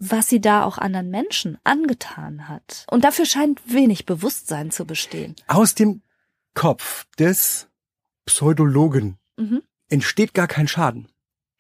[0.01, 2.87] was sie da auch anderen Menschen angetan hat.
[2.91, 5.37] Und dafür scheint wenig Bewusstsein zu bestehen.
[5.47, 6.03] Aus dem
[6.55, 7.69] Kopf des
[8.27, 9.63] Pseudologen Mhm.
[9.89, 11.09] entsteht gar kein Schaden.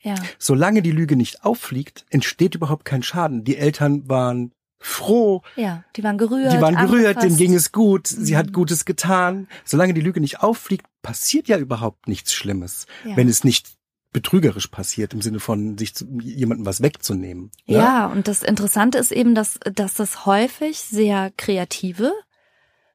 [0.00, 0.14] Ja.
[0.38, 3.44] Solange die Lüge nicht auffliegt, entsteht überhaupt kein Schaden.
[3.44, 6.52] Die Eltern waren froh, Ja, die waren gerührt.
[6.52, 7.38] die waren gerührt, denen angefasst.
[7.38, 8.36] ging es gut, sie Mhm.
[8.38, 9.46] hat Gutes getan.
[9.64, 13.16] Solange die Lüge nicht auffliegt, passiert ja überhaupt nichts Schlimmes, Ja.
[13.16, 13.74] wenn es nicht
[14.12, 17.50] betrügerisch passiert, im Sinne von sich zu, jemandem was wegzunehmen.
[17.66, 17.76] ne?
[17.78, 22.12] Ja, und das Interessante ist eben, dass, dass das häufig sehr kreative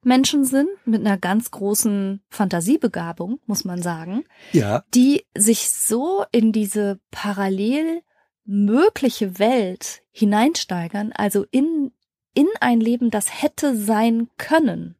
[0.04, 6.52] Menschen sind, mit einer ganz großen Fantasiebegabung, muss man sagen, Ja, die sich so in
[6.52, 8.02] diese parallel
[8.46, 11.92] mögliche Welt hineinsteigern, also in,
[12.34, 14.96] in ein Leben, das hätte sein können.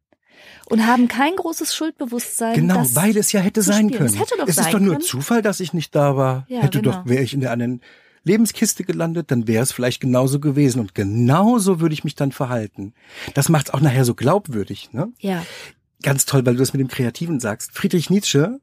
[0.66, 2.54] Und haben kein großes Schuldbewusstsein.
[2.54, 4.04] genau, weil es ja hätte sein spielen.
[4.04, 4.24] Es können.
[4.24, 5.04] hätte doch es ist sein doch nur können.
[5.04, 6.44] Zufall, dass ich nicht da war.
[6.48, 6.98] Ja, hätte genau.
[6.98, 7.80] doch, wäre ich in der anderen
[8.24, 10.80] Lebenskiste gelandet, dann wäre es vielleicht genauso gewesen.
[10.80, 12.94] Und genauso würde ich mich dann verhalten.
[13.34, 15.12] Das macht es auch nachher so glaubwürdig, ne?
[15.20, 15.44] Ja,
[16.02, 17.72] ganz toll, weil du das mit dem Kreativen sagst.
[17.72, 18.60] Friedrich Nietzsche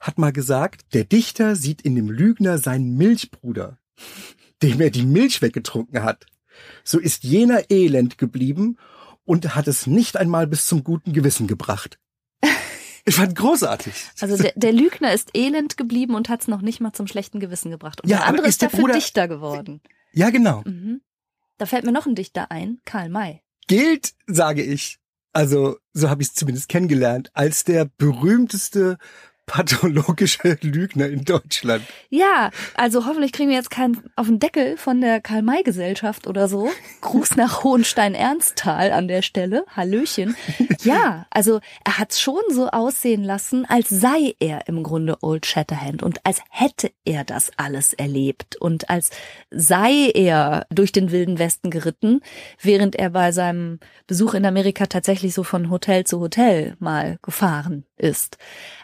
[0.00, 3.78] hat mal gesagt, der Dichter sieht in dem Lügner seinen Milchbruder,
[4.62, 6.26] dem er die Milch weggetrunken hat.
[6.84, 8.78] So ist jener elend geblieben
[9.24, 11.98] und hat es nicht einmal bis zum guten Gewissen gebracht.
[13.08, 13.92] Ich fand großartig.
[14.20, 17.40] also der, der Lügner ist elend geblieben und hat es noch nicht mal zum schlechten
[17.40, 18.00] Gewissen gebracht.
[18.02, 19.80] Und Ja, der andere ist ist der dafür Bruder- Dichter geworden.
[20.12, 20.62] Ja, genau.
[20.64, 21.00] Mhm.
[21.58, 23.42] Da fällt mir noch ein Dichter ein, Karl May.
[23.66, 24.98] Gilt, sage ich,
[25.32, 28.98] also so habe ich es zumindest kennengelernt, als der berühmteste
[29.48, 31.82] pathologische Lügner in Deutschland.
[32.10, 36.70] Ja, also hoffentlich kriegen wir jetzt keinen auf den Deckel von der Karl-May-Gesellschaft oder so.
[37.00, 39.64] Gruß nach Hohenstein-Ernsthal an der Stelle.
[39.74, 40.36] Hallöchen.
[40.82, 46.02] Ja, also er hat's schon so aussehen lassen, als sei er im Grunde Old Shatterhand
[46.02, 49.10] und als hätte er das alles erlebt und als
[49.50, 52.20] sei er durch den wilden Westen geritten,
[52.60, 57.84] während er bei seinem Besuch in Amerika tatsächlich so von Hotel zu Hotel mal gefahren
[57.96, 58.36] ist.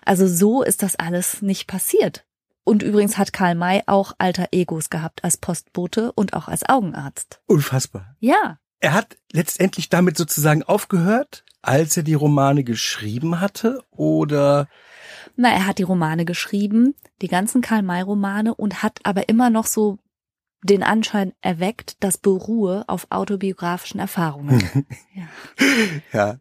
[0.05, 2.25] Also so ist das alles nicht passiert.
[2.65, 7.41] Und übrigens hat Karl May auch alter Egos gehabt als Postbote und auch als Augenarzt.
[7.47, 8.17] Unfassbar.
[8.21, 8.59] Ja.
[8.81, 14.69] Er hat letztendlich damit sozusagen aufgehört, als er die Romane geschrieben hatte oder
[15.37, 19.51] Na, er hat die Romane geschrieben, die ganzen Karl May Romane und hat aber immer
[19.51, 19.99] noch so
[20.63, 24.87] den Anschein erweckt, das beruhe auf autobiografischen Erfahrungen.
[25.15, 25.29] ja.
[26.13, 26.39] ja.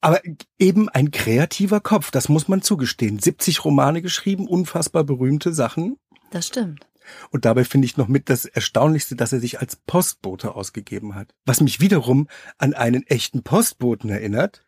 [0.00, 0.20] Aber
[0.58, 3.18] eben ein kreativer Kopf, das muss man zugestehen.
[3.18, 5.98] 70 Romane geschrieben, unfassbar berühmte Sachen.
[6.30, 6.86] Das stimmt.
[7.30, 11.34] Und dabei finde ich noch mit das Erstaunlichste, dass er sich als Postbote ausgegeben hat.
[11.44, 14.64] Was mich wiederum an einen echten Postboten erinnert,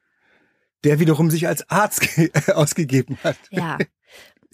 [0.84, 2.08] der wiederum sich als Arzt
[2.54, 3.38] ausgegeben hat.
[3.50, 3.78] Ja.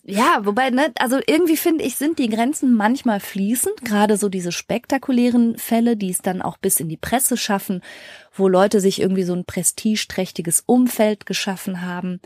[0.06, 4.52] Ja, wobei, ne, also irgendwie finde ich, sind die Grenzen manchmal fließend, gerade so diese
[4.52, 7.80] spektakulären Fälle, die es dann auch bis in die Presse schaffen,
[8.30, 12.20] wo Leute sich irgendwie so ein prestigeträchtiges Umfeld geschaffen haben.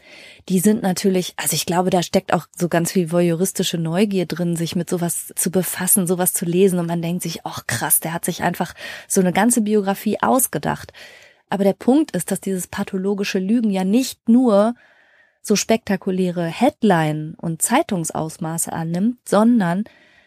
[0.49, 4.57] Die sind natürlich, also ich glaube, da steckt auch so ganz viel voyeuristische Neugier drin,
[4.57, 8.13] sich mit sowas zu befassen, sowas zu lesen und man denkt sich, ach krass, der
[8.13, 8.75] hat sich einfach
[9.07, 10.93] so eine ganze Biografie ausgedacht.
[11.49, 14.75] Aber der Punkt ist, dass dieses pathologische Lügen ja nicht nur
[15.43, 19.85] so spektakuläre Headline und Zeitungsausmaße annimmt, sondern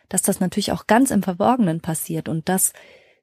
[0.09, 2.73] dass das natürlich auch ganz im Verborgenen passiert und dass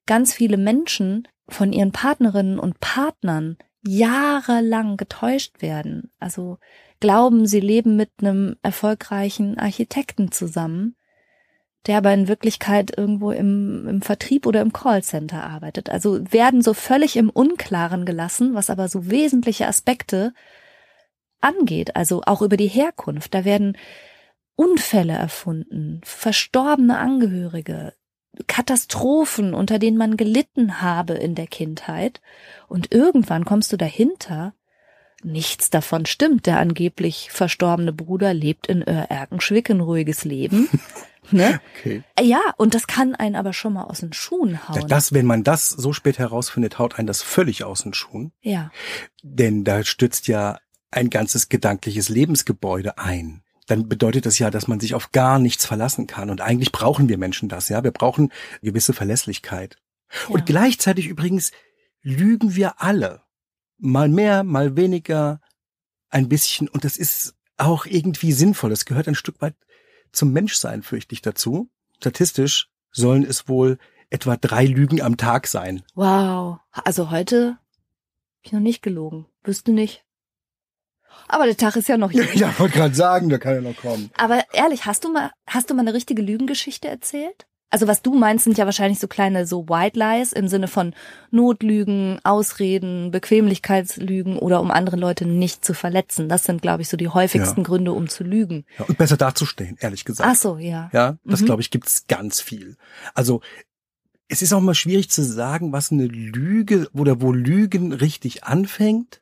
[0.07, 6.11] ganz viele Menschen von ihren Partnerinnen und Partnern jahrelang getäuscht werden.
[6.18, 6.59] Also
[7.01, 10.96] glauben, sie leben mit einem erfolgreichen Architekten zusammen,
[11.87, 15.90] der aber in Wirklichkeit irgendwo im, im Vertrieb oder im Callcenter arbeitet.
[15.90, 20.35] Also werden so völlig im Unklaren gelassen, was aber so wesentliche Aspekte
[21.40, 23.35] angeht, also auch über die Herkunft.
[23.35, 23.77] Da werden
[24.57, 27.94] Unfälle erfunden, verstorbene Angehörige,
[28.46, 32.20] Katastrophen, unter denen man gelitten habe in der Kindheit.
[32.68, 34.55] Und irgendwann kommst du dahinter,
[35.22, 36.46] nichts davon stimmt.
[36.46, 40.68] Der angeblich verstorbene Bruder lebt in Erkenschwick ein ruhiges Leben.
[41.31, 41.61] Ne?
[41.77, 42.03] Okay.
[42.18, 44.88] Ja, und das kann einen aber schon mal aus den Schuhen hauen.
[44.88, 48.33] Das, wenn man das so spät herausfindet, haut einen das völlig aus den Schuhen.
[48.40, 48.70] Ja.
[49.22, 50.59] Denn da stützt ja
[50.90, 53.42] ein ganzes gedankliches Lebensgebäude ein.
[53.66, 56.31] Dann bedeutet das ja, dass man sich auf gar nichts verlassen kann.
[56.31, 57.85] Und eigentlich brauchen wir Menschen das, ja.
[57.85, 59.77] Wir brauchen gewisse Verlässlichkeit.
[60.11, 60.35] Ja.
[60.35, 61.53] Und gleichzeitig übrigens
[62.03, 63.22] lügen wir alle.
[63.77, 65.40] Mal mehr, mal weniger,
[66.09, 66.68] ein bisschen.
[66.68, 68.70] Und das ist auch irgendwie sinnvoll.
[68.70, 69.55] Das gehört ein Stück weit
[70.12, 71.70] zum Menschsein, fürchte ich dazu.
[71.98, 73.79] Statistisch sollen es wohl
[74.11, 75.83] etwa drei Lügen am Tag sein.
[75.94, 76.61] Wow.
[76.70, 77.59] Also heute
[78.38, 79.27] hab ich noch nicht gelogen.
[79.42, 80.05] Wüsste nicht.
[81.26, 82.26] Aber der Tag ist ja noch jung.
[82.35, 84.11] Ja, wollte gerade sagen, da kann ja noch kommen.
[84.16, 87.46] Aber ehrlich, hast du mal, hast du mal eine richtige Lügengeschichte erzählt?
[87.70, 90.94] Also was du meinst, sind ja wahrscheinlich so kleine so White Lies im Sinne von
[91.31, 96.31] Notlügen, Ausreden, Bequemlichkeitslügen oder um andere Leute nicht zu verletzen.
[96.31, 97.66] Das sind, glaube ich, so die häufigsten Ja.
[97.66, 98.64] Gründe, um zu lügen.
[98.78, 100.28] Ja, und besser dazustehen, ehrlich gesagt.
[100.33, 100.88] Ach so, ja.
[100.94, 101.44] Ja, das Mhm.
[101.44, 102.76] glaube ich gibt's ganz viel.
[103.14, 103.42] Also
[104.28, 109.20] es ist auch mal schwierig zu sagen, was eine Lüge oder wo Lügen richtig anfängt.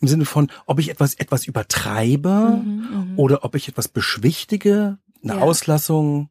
[0.00, 3.18] Im Sinne von, ob ich etwas etwas übertreibe Mhm, mhm.
[3.18, 5.40] oder ob ich etwas beschwichtige, eine Ja.
[5.40, 6.30] Auslassung.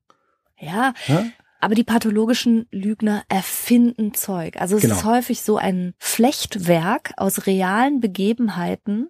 [0.60, 1.26] Ja, Ja?
[1.60, 4.58] aber die pathologischen Lügner erfinden Zeug.
[4.58, 5.04] Also es ist Genau.
[5.04, 9.10] häufig so ein Flechtwerk aus realen Begebenheiten.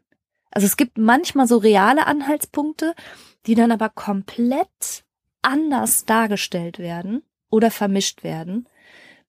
[0.51, 2.93] Also es gibt manchmal so reale Anhaltspunkte,
[3.47, 5.03] die dann aber komplett
[5.41, 8.67] anders dargestellt werden oder vermischt werden,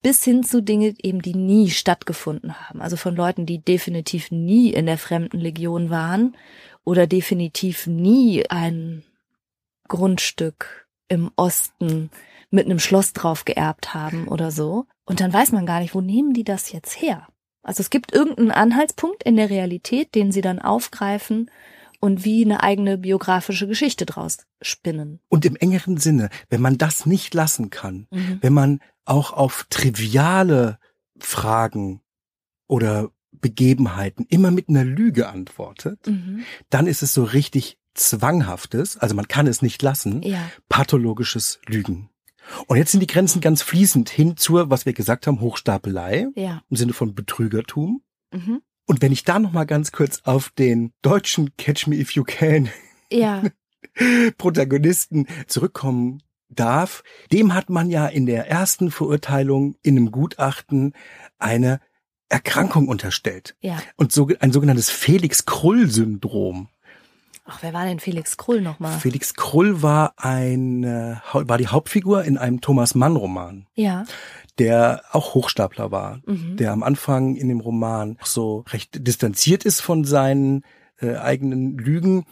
[0.04, 2.82] bis hin zu Dinge eben, die nie stattgefunden haben.
[2.82, 6.36] Also von Leuten, die definitiv nie in der fremden Legion waren
[6.84, 9.02] oder definitiv nie ein
[9.88, 12.10] Grundstück im Osten
[12.50, 14.84] mit einem Schloss drauf geerbt haben oder so.
[15.06, 17.26] Und dann weiß man gar nicht, wo nehmen die das jetzt her?
[17.62, 21.50] Also es gibt irgendeinen Anhaltspunkt in der Realität, den sie dann aufgreifen
[21.98, 25.20] und wie eine eigene biografische Geschichte draus spinnen.
[25.30, 28.38] Und im engeren Sinne, wenn man das nicht lassen kann, Mhm.
[28.42, 30.78] wenn man auch auf triviale
[31.18, 32.00] Fragen
[32.66, 36.44] oder Begebenheiten immer mit einer Lüge antwortet, Mhm.
[36.70, 40.40] dann ist es so richtig zwanghaftes, also man kann es nicht lassen, Ja.
[40.68, 42.10] pathologisches Lügen.
[42.66, 46.62] Und jetzt sind die Grenzen ganz fließend hin zur, was wir gesagt haben, Hochstapelei Ja.
[46.68, 48.02] im Sinne von Betrügertum.
[48.32, 48.62] Mhm.
[48.86, 52.24] Und wenn ich da noch mal ganz kurz auf den deutschen Catch Me If You
[52.24, 52.68] Can
[53.10, 53.42] Ja.
[54.38, 57.02] Protagonisten zurückkommen darf,
[57.32, 60.92] dem hat man ja in der ersten Verurteilung in einem Gutachten
[61.38, 61.80] eine
[62.28, 63.56] Erkrankung unterstellt.
[63.60, 63.78] Ja.
[63.96, 66.68] Und so, ein sogenanntes Felix-Krull-Syndrom.
[67.46, 68.98] Ach, wer war denn Felix Krull nochmal?
[68.98, 70.82] Felix Krull war ein,
[71.32, 73.66] war die Hauptfigur in einem Thomas Mann Roman.
[73.74, 74.04] Ja.
[74.58, 76.56] Der auch Hochstapler war, Mhm.
[76.56, 80.62] der am Anfang in dem Roman so recht distanziert ist von seinen
[81.00, 82.24] äh, eigenen Lügen,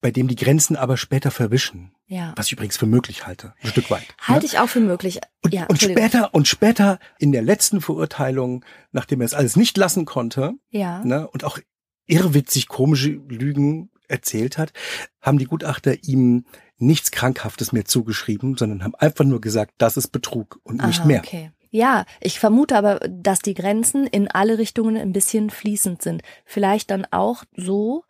[0.00, 1.90] bei dem die Grenzen aber später verwischen.
[2.08, 2.32] Ja.
[2.36, 4.06] Was ich übrigens für möglich halte, ein Stück weit.
[4.20, 4.52] Halte ne?
[4.52, 5.20] ich auch für möglich.
[5.42, 9.76] Und, ja, und später, und später in der letzten Verurteilung, nachdem er es alles nicht
[9.76, 11.04] lassen konnte, Ja.
[11.04, 11.58] ne, und auch
[12.06, 14.72] irrwitzig komische Lügen erzählt hat,
[15.20, 16.46] haben die Gutachter ihm
[16.78, 21.06] nichts Krankhaftes mehr zugeschrieben, sondern haben einfach nur gesagt, das ist Betrug und nicht Aha,
[21.06, 21.20] mehr.
[21.20, 21.50] Okay.
[21.70, 26.22] Ja, ich vermute aber, dass die Grenzen in alle Richtungen ein bisschen fließend sind.
[26.46, 28.04] Vielleicht dann auch so,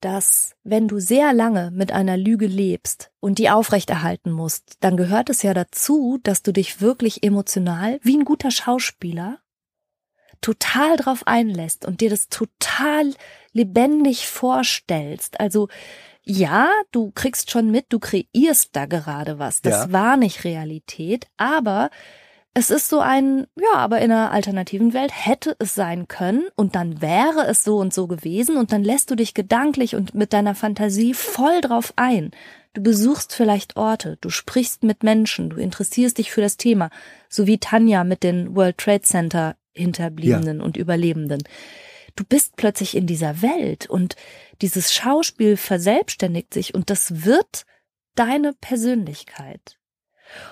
[0.00, 5.30] dass wenn du sehr lange mit einer Lüge lebst und die aufrechterhalten musst, dann gehört
[5.30, 9.38] es ja dazu, dass du dich wirklich emotional, wie ein guter Schauspieler,
[10.40, 13.14] total drauf einlässt und dir das total
[13.52, 15.40] lebendig vorstellst.
[15.40, 15.68] Also
[16.22, 19.62] ja, du kriegst schon mit, du kreierst da gerade was.
[19.62, 19.92] Das Ja.
[19.92, 21.90] war nicht Realität, aber
[22.54, 26.76] es ist so ein, ja, aber in einer alternativen Welt hätte es sein können und
[26.76, 30.32] dann wäre es so und so gewesen und dann lässt du dich gedanklich und mit
[30.32, 32.30] deiner Fantasie voll drauf ein.
[32.72, 36.90] Du besuchst vielleicht Orte, du sprichst mit Menschen, du interessierst dich für das Thema,
[37.28, 41.42] so wie Tanja mit den World Trade Center Hinterbliebenen und Überlebenden.
[42.14, 44.14] Du bist plötzlich in dieser Welt und
[44.62, 47.66] dieses Schauspiel verselbstständigt sich und das wird
[48.14, 49.78] deine Persönlichkeit.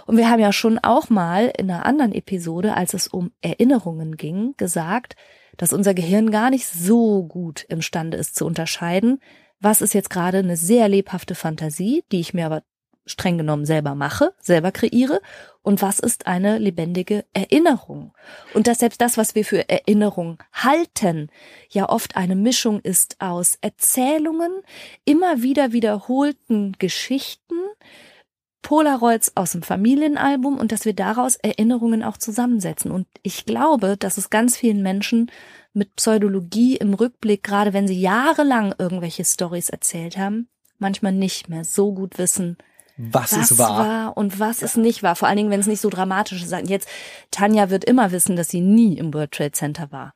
[0.06, 4.16] Und wir haben ja schon auch mal in einer anderen Episode, als es um Erinnerungen
[4.16, 5.16] ging, gesagt,
[5.56, 9.20] dass unser Gehirn gar nicht so gut imstande ist zu unterscheiden,
[9.60, 12.62] was ist jetzt gerade eine sehr lebhafte Fantasie, die ich mir aber
[13.06, 15.20] streng genommen selber mache, selber kreiere,
[15.62, 18.12] und was ist eine lebendige Erinnerung.
[18.54, 21.28] Und dass selbst das, was wir für Erinnerung halten,
[21.68, 24.52] ja oft eine Mischung ist aus Erzählungen,
[25.04, 27.54] immer wieder wiederholten Geschichten,
[28.62, 32.90] Polaroids aus dem Familienalbum und dass wir daraus Erinnerungen auch zusammensetzen.
[32.90, 35.30] Und ich glaube, dass es ganz vielen Menschen
[35.72, 40.48] mit Pseudologie im Rückblick, gerade wenn sie jahrelang irgendwelche Stories erzählt haben,
[40.78, 42.56] manchmal nicht mehr so gut wissen,
[42.96, 43.78] Was, was ist wahr?
[43.78, 45.16] war und was es nicht war.
[45.16, 46.52] Vor allen Dingen, wenn es nicht so dramatisch ist.
[46.68, 46.88] Jetzt,
[47.30, 50.14] Tanja wird immer wissen, dass sie nie im World Trade Center war.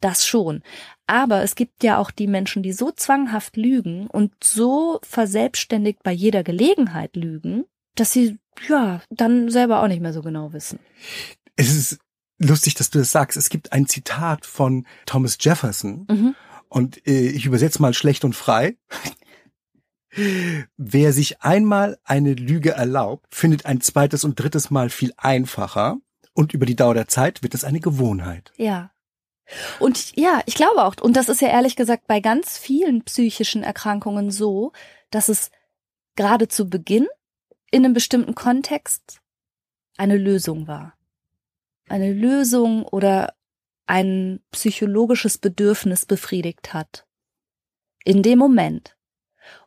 [0.00, 0.62] Das schon.
[1.06, 6.12] Aber es gibt ja auch die Menschen, die so zwanghaft lügen und so verselbstständigt bei
[6.12, 7.64] jeder Gelegenheit lügen,
[8.00, 10.78] dass sie, ja, dann selber auch nicht mehr so genau wissen.
[11.56, 11.98] Es ist
[12.38, 13.36] lustig, dass du das sagst.
[13.36, 16.34] Es gibt ein Zitat von Thomas Jefferson Mhm.
[16.68, 18.76] und äh, ich übersetze mal schlecht und frei.
[20.76, 25.98] Wer sich einmal eine Lüge erlaubt, findet ein zweites und drittes Mal viel einfacher
[26.32, 28.52] und über die Dauer der Zeit wird es eine Gewohnheit.
[28.56, 28.90] Ja.
[29.80, 33.62] Und ja, ich glaube auch, und das ist ja ehrlich gesagt bei ganz vielen psychischen
[33.62, 34.72] Erkrankungen so,
[35.10, 35.50] dass es
[36.16, 37.06] gerade zu Beginn
[37.70, 39.20] in einem bestimmten Kontext
[39.96, 40.94] eine Lösung war.
[41.88, 43.34] Eine Lösung oder
[43.86, 47.06] ein psychologisches Bedürfnis befriedigt hat.
[48.04, 48.96] In dem Moment.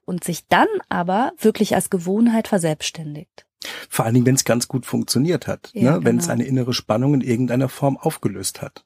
[0.06, 3.46] Und sich dann aber wirklich als Gewohnheit verselbstständigt.
[3.90, 6.06] Vor allen Dingen, wenn es ganz gut funktioniert hat, Ja, ne?
[6.06, 6.34] wenn es genau.
[6.34, 8.86] eine innere Spannung in irgendeiner Form aufgelöst hat.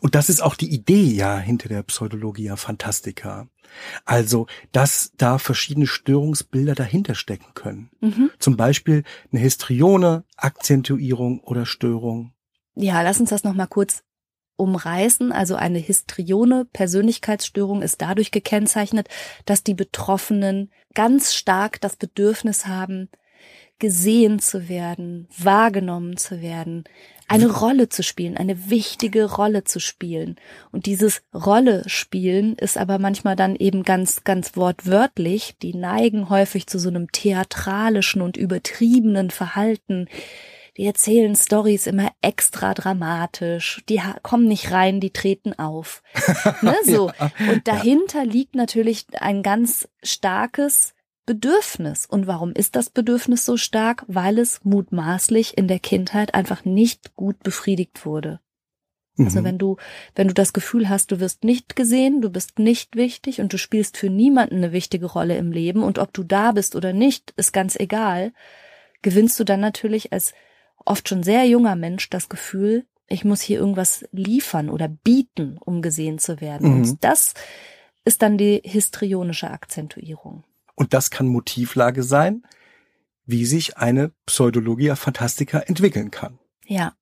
[0.00, 3.48] Und das ist auch die Idee ja hinter der Pseudologia Fantastica.
[4.04, 7.90] Also, dass da verschiedene Störungsbilder dahinter stecken können.
[8.00, 8.30] Mhm.
[8.38, 12.32] Zum Beispiel eine Histrione, Akzentuierung oder Störung.
[12.74, 14.04] Ja, lass uns das nochmal kurz
[14.56, 15.32] umreißen.
[15.32, 19.08] Also eine histrione Persönlichkeitsstörung ist dadurch gekennzeichnet,
[19.44, 23.08] dass die Betroffenen ganz stark das Bedürfnis haben,
[23.78, 26.84] gesehen zu werden, wahrgenommen zu werden,
[27.28, 30.36] eine Rolle zu spielen, eine wichtige Rolle zu spielen.
[30.72, 35.56] Und dieses Rolle spielen ist aber manchmal dann eben ganz, ganz wortwörtlich.
[35.62, 40.08] Die neigen häufig zu so einem theatralischen und übertriebenen Verhalten.
[40.78, 43.82] Die erzählen Stories immer extra dramatisch.
[43.88, 46.02] Die kommen nicht rein, die treten auf.
[46.62, 47.12] Ne, so.
[47.50, 50.94] Und dahinter liegt natürlich ein ganz starkes
[51.28, 52.06] Bedürfnis.
[52.06, 54.02] Und warum ist das Bedürfnis so stark?
[54.08, 58.40] Weil es mutmaßlich in der Kindheit einfach nicht gut befriedigt wurde.
[59.18, 59.44] Also Mhm.
[59.44, 59.76] wenn du,
[60.14, 63.58] wenn du das Gefühl hast, du wirst nicht gesehen, du bist nicht wichtig und du
[63.58, 67.34] spielst für niemanden eine wichtige Rolle im Leben und ob du da bist oder nicht,
[67.36, 68.32] ist ganz egal,
[69.02, 70.32] gewinnst du dann natürlich als
[70.86, 75.82] oft schon sehr junger Mensch das Gefühl, ich muss hier irgendwas liefern oder bieten, um
[75.82, 76.70] gesehen zu werden.
[76.70, 76.74] Mhm.
[76.76, 77.34] Und das
[78.06, 80.44] ist dann die histrionische Akzentuierung.
[80.78, 82.44] Und das kann Motivlage sein,
[83.26, 86.38] wie sich eine Pseudologia Fantastica entwickeln kann.
[86.66, 86.94] Ja.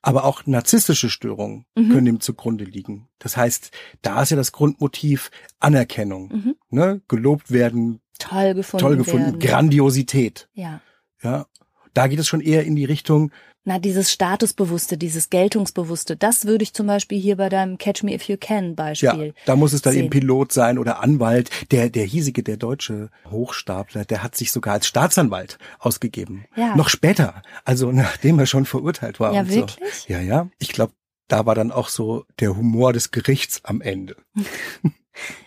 [0.00, 1.90] Aber auch narzisstische Störungen Mhm.
[1.90, 3.08] können ihm zugrunde liegen.
[3.18, 6.56] Das heißt, da ist ja das Grundmotiv Anerkennung, Mhm.
[6.70, 7.02] ne?
[7.06, 8.82] gelobt werden, Toll gefunden.
[8.86, 9.38] toll gefunden, werden.
[9.40, 10.48] Grandiosität.
[10.54, 10.80] Ja.
[11.22, 11.46] Ja,
[11.94, 13.30] da geht es schon eher in die Richtung,
[13.64, 18.14] Na, dieses Statusbewusste, dieses Geltungsbewusste, das würde ich zum Beispiel hier bei deinem Catch Me
[18.14, 19.34] If You Can ja, Beispiel.
[19.46, 20.04] da muss es dann sehen.
[20.04, 21.50] eben Pilot sein oder Anwalt.
[21.70, 26.44] Der, der hiesige, der deutsche Hochstapler, der hat sich sogar als Staatsanwalt ausgegeben.
[26.56, 26.76] Ja.
[26.76, 29.32] Noch später, also nachdem er schon verurteilt war.
[29.32, 29.94] Ja, wirklich?
[29.94, 30.12] So.
[30.12, 30.50] Ja, ja.
[30.58, 30.92] Ich glaube,
[31.28, 34.16] da war dann auch so der Humor des Gerichts am Ende.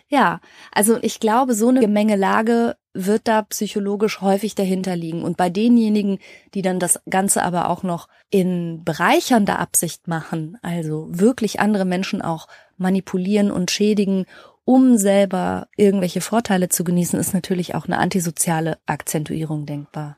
[0.09, 0.39] Ja,
[0.71, 5.23] also ich glaube, so eine Gemengelage wird da psychologisch häufig dahinter liegen.
[5.23, 6.19] Und bei denjenigen,
[6.53, 12.21] die dann das Ganze aber auch noch in bereichernder Absicht machen, also wirklich andere Menschen
[12.21, 12.47] auch
[12.77, 14.25] manipulieren und schädigen,
[14.63, 20.17] um selber irgendwelche Vorteile zu genießen, ist natürlich auch eine antisoziale Akzentuierung denkbar.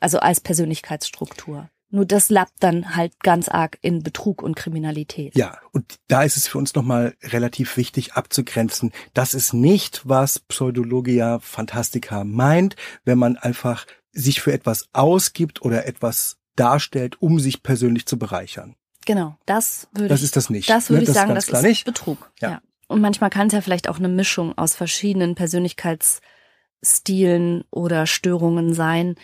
[0.00, 1.68] Also als Persönlichkeitsstruktur.
[1.88, 5.36] Nur das lappt dann halt ganz arg in Betrug und Kriminalität.
[5.36, 8.90] Ja, und da ist es für uns nochmal relativ wichtig abzugrenzen.
[9.14, 12.74] Das ist nicht, was Pseudologia Fantastica meint,
[13.04, 18.74] wenn man einfach sich für etwas ausgibt oder etwas darstellt, um sich persönlich zu bereichern.
[19.04, 20.68] Genau, das würde Das ich, ist das nicht.
[20.68, 20.96] Das ne?
[20.96, 21.84] würde ich sagen, ganz das ist nicht.
[21.84, 22.32] Betrug.
[22.40, 22.50] Ja.
[22.50, 22.60] Ja.
[22.88, 29.14] Und manchmal kann es ja vielleicht auch eine Mischung aus verschiedenen Persönlichkeitsstilen oder Störungen sein,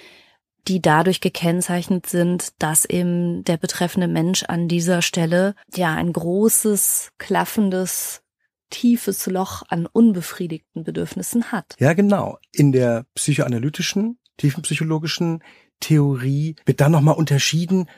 [0.68, 7.10] die dadurch gekennzeichnet sind, dass eben der betreffende Mensch an dieser Stelle ja ein großes,
[7.18, 8.22] klaffendes,
[8.70, 11.74] tiefes Loch an unbefriedigten Bedürfnissen hat.
[11.78, 12.38] Ja, genau.
[12.52, 15.42] In der psychoanalytischen, tiefenpsychologischen
[15.80, 17.88] Theorie wird dann nochmal unterschieden,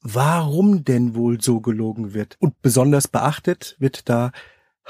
[0.00, 2.36] warum denn wohl so gelogen wird.
[2.40, 4.32] Und besonders beachtet wird da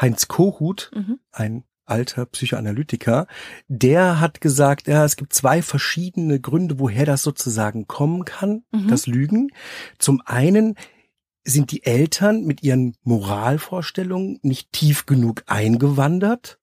[0.01, 1.19] Heinz Kohut, Mhm.
[1.33, 3.27] ein alter Psychoanalytiker,
[3.69, 8.89] der hat gesagt, ja, es gibt zwei verschiedene Gründe, woher das sozusagen kommen kann, Mhm.
[8.89, 9.49] das Lügen.
[9.99, 10.75] Zum einen
[11.45, 16.59] sind die Eltern mit ihren Moralvorstellungen nicht tief genug eingewandert.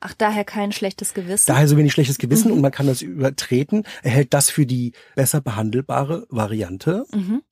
[0.00, 1.46] Ach, daher kein schlechtes Gewissen.
[1.48, 2.54] Daher so wenig schlechtes Gewissen Mhm.
[2.54, 3.82] und man kann das übertreten.
[4.02, 7.04] Er hält das für die besser behandelbare Variante.
[7.12, 7.42] mhm.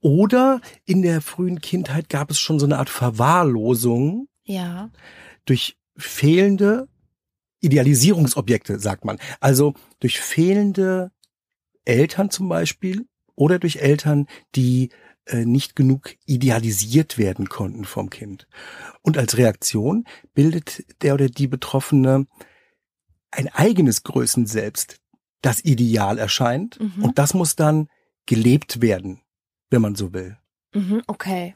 [0.00, 4.90] Oder in der frühen Kindheit gab es schon so eine Art Verwahrlosung Ja.
[5.46, 6.88] durch fehlende
[7.60, 9.18] Idealisierungsobjekte, sagt man.
[9.40, 11.12] Also durch fehlende
[11.84, 14.90] Eltern zum Beispiel oder durch Eltern, die
[15.26, 18.46] äh, nicht genug idealisiert werden konnten vom Kind.
[19.02, 22.26] Und als Reaktion bildet der oder die Betroffene
[23.30, 25.00] ein eigenes Größenselbst,
[25.40, 26.78] das ideal erscheint.
[26.78, 27.04] Mhm.
[27.04, 27.88] Und das muss dann
[28.26, 29.22] gelebt werden,
[29.70, 30.36] wenn man so will.
[30.74, 31.02] Mhm.
[31.06, 31.54] Okay.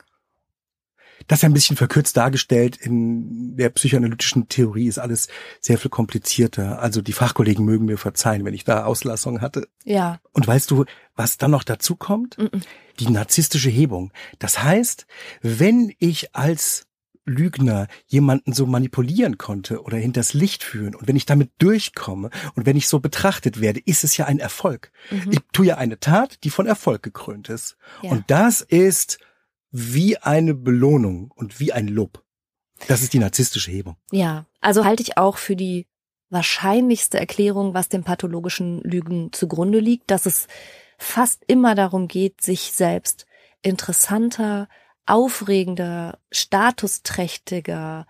[1.26, 2.76] Das ist ein bisschen verkürzt dargestellt.
[2.76, 5.28] In der psychoanalytischen Theorie ist alles
[5.60, 6.80] sehr viel komplizierter.
[6.80, 9.68] Also die Fachkollegen mögen mir verzeihen, wenn ich da Auslassungen hatte.
[9.84, 10.20] Ja.
[10.32, 10.84] Und weißt du,
[11.16, 12.38] was dann noch dazu kommt?
[12.38, 12.62] Mhm.
[13.00, 14.12] Die narzisstische Hebung.
[14.38, 15.06] Das heißt,
[15.42, 16.86] wenn ich als
[17.28, 22.66] Lügner jemanden so manipulieren konnte oder hinters Licht führen und wenn ich damit durchkomme und
[22.66, 24.90] wenn ich so betrachtet werde, ist es ja ein Erfolg.
[25.10, 25.32] Mhm.
[25.32, 27.76] Ich tue ja eine Tat, die von Erfolg gekrönt ist.
[28.02, 28.10] Ja.
[28.10, 29.18] Und das ist
[29.70, 32.24] wie eine Belohnung und wie ein Lob.
[32.86, 33.96] Das ist die narzisstische Hebung.
[34.12, 35.86] Ja, also halte ich auch für die
[36.30, 40.46] wahrscheinlichste Erklärung, was dem pathologischen Lügen zugrunde liegt, dass es
[40.98, 43.26] fast immer darum geht, sich selbst
[43.62, 44.68] interessanter,
[45.06, 48.06] aufregender, statusträchtiger,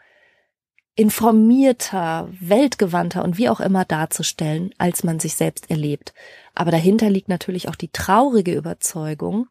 [0.97, 6.13] informierter, weltgewandter und wie auch immer darzustellen, als man sich selbst erlebt.
[6.55, 9.47] Aber dahinter liegt natürlich auch die traurige Überzeugung,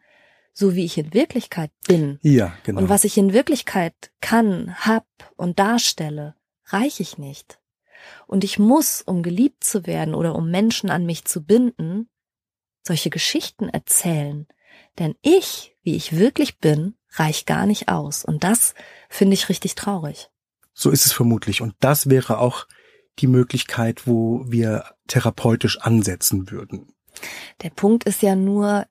[0.57, 2.81] so wie ich in Wirklichkeit bin, Ja, genau.
[2.81, 5.05] und was ich in Wirklichkeit kann, hab
[5.35, 6.33] und darstelle,
[6.65, 7.59] reich ich nicht.
[8.25, 12.09] Und ich muss, um geliebt zu werden oder um Menschen an mich zu binden,
[12.81, 14.47] solche Geschichten erzählen.
[14.97, 18.25] Denn ich, wie ich wirklich bin, reich gar nicht aus.
[18.25, 18.73] Und das
[19.09, 20.29] finde ich richtig traurig.
[20.73, 21.61] so ist es vermutlich.
[21.61, 22.65] Und das wäre auch
[23.19, 26.93] die Möglichkeit, wo wir therapeutisch ansetzen würden.
[27.61, 28.87] Der Punkt ist ja nur,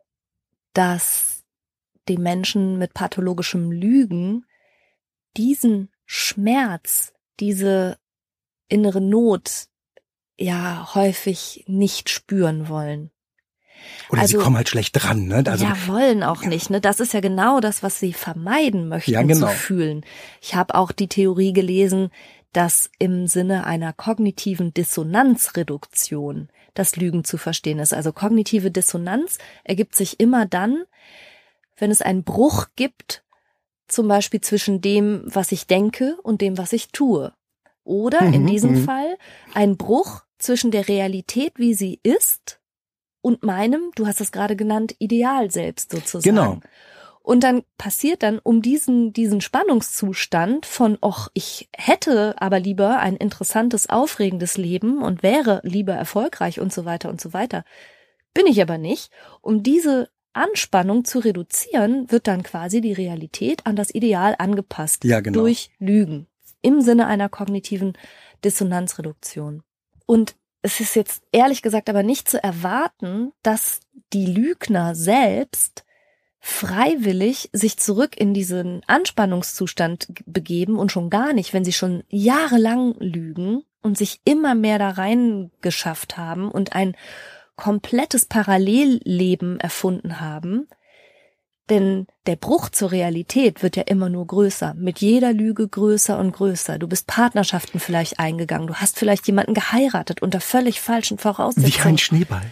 [0.74, 1.35] dass
[2.08, 4.44] die Menschen mit pathologischem Lügen
[5.36, 7.98] diesen Schmerz, diese
[8.68, 9.66] innere Not
[10.38, 13.10] ja häufig nicht spüren wollen.
[14.08, 15.26] Oder sie Also- kommen halt schlecht dran.
[15.26, 15.44] Ne?
[15.46, 16.70] Also, ja, wollen auch nicht.
[16.70, 16.80] Ne?
[16.80, 19.48] Das ist ja genau das, was sie vermeiden möchten Ja, genau.
[19.48, 20.04] zu fühlen.
[20.40, 22.10] Ich habe auch die Theorie gelesen,
[22.52, 27.92] dass im Sinne einer kognitiven Dissonanzreduktion das Lügen zu verstehen ist.
[27.92, 30.84] Also kognitive Dissonanz ergibt sich immer dann,
[31.76, 33.24] wenn es einen Bruch gibt,
[33.88, 37.32] zum Beispiel zwischen dem, was ich denke und dem, was ich tue.
[37.84, 38.84] Oder in Mhm, diesem mhm.
[38.84, 39.16] Fall
[39.54, 42.60] ein Bruch zwischen der Realität, wie sie ist,
[43.26, 46.36] und meinem, du hast es gerade genannt, Ideal selbst sozusagen.
[46.36, 46.60] Genau.
[47.22, 53.16] Und dann passiert dann um diesen, diesen Spannungszustand von, och, ich hätte aber lieber ein
[53.16, 57.64] interessantes, aufregendes Leben und wäre lieber erfolgreich und so weiter und so weiter.
[58.32, 59.10] Bin ich aber nicht.
[59.40, 65.04] Um diese Anspannung zu reduzieren, wird dann quasi die Realität an das Ideal angepasst.
[65.04, 65.40] Ja, genau.
[65.40, 66.26] Durch Lügen.
[66.62, 67.94] Im Sinne einer kognitiven
[68.44, 69.62] Dissonanzreduktion.
[70.06, 73.80] Und es ist jetzt ehrlich gesagt aber nicht zu erwarten, dass
[74.12, 75.84] die Lügner selbst
[76.40, 82.94] freiwillig sich zurück in diesen Anspannungszustand begeben und schon gar nicht, wenn sie schon jahrelang
[82.98, 86.96] lügen und sich immer mehr da rein geschafft haben und ein
[87.56, 90.68] komplettes Parallelleben erfunden haben,
[91.68, 96.30] denn der Bruch zur Realität wird ja immer nur größer, mit jeder Lüge größer und
[96.30, 96.78] größer.
[96.78, 101.74] Du bist Partnerschaften vielleicht eingegangen, du hast vielleicht jemanden geheiratet unter völlig falschen Voraussetzungen.
[101.74, 102.42] Wie ein Schneeball.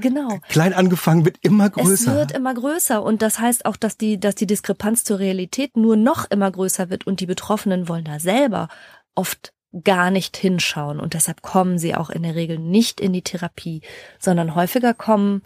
[0.00, 0.38] Genau.
[0.48, 1.92] Klein angefangen wird immer größer.
[1.92, 5.76] Es wird immer größer und das heißt auch, dass die, dass die Diskrepanz zur Realität
[5.76, 8.68] nur noch immer größer wird und die Betroffenen wollen da selber
[9.16, 9.52] oft
[9.84, 13.82] gar nicht hinschauen und deshalb kommen sie auch in der Regel nicht in die Therapie,
[14.18, 15.42] sondern häufiger kommen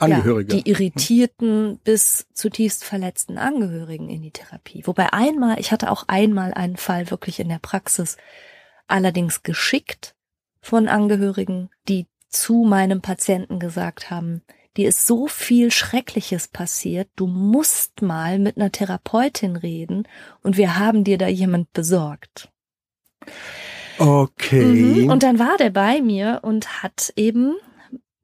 [0.00, 0.56] Angehörige.
[0.56, 4.82] Ja, die irritierten bis zutiefst verletzten Angehörigen in die Therapie.
[4.86, 8.16] Wobei einmal, ich hatte auch einmal einen Fall wirklich in der Praxis,
[8.86, 10.14] allerdings geschickt
[10.60, 14.42] von Angehörigen, die zu meinem Patienten gesagt haben,
[14.76, 20.08] dir ist so viel Schreckliches passiert, du musst mal mit einer Therapeutin reden
[20.42, 22.50] und wir haben dir da jemand besorgt.
[23.98, 24.64] Okay.
[24.64, 25.10] Mhm.
[25.10, 27.54] Und dann war der bei mir und hat eben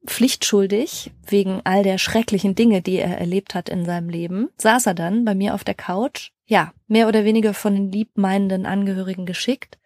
[0.05, 4.93] pflichtschuldig wegen all der schrecklichen Dinge, die er erlebt hat in seinem Leben, saß er
[4.93, 9.77] dann bei mir auf der Couch, ja, mehr oder weniger von den liebmeinenden Angehörigen geschickt.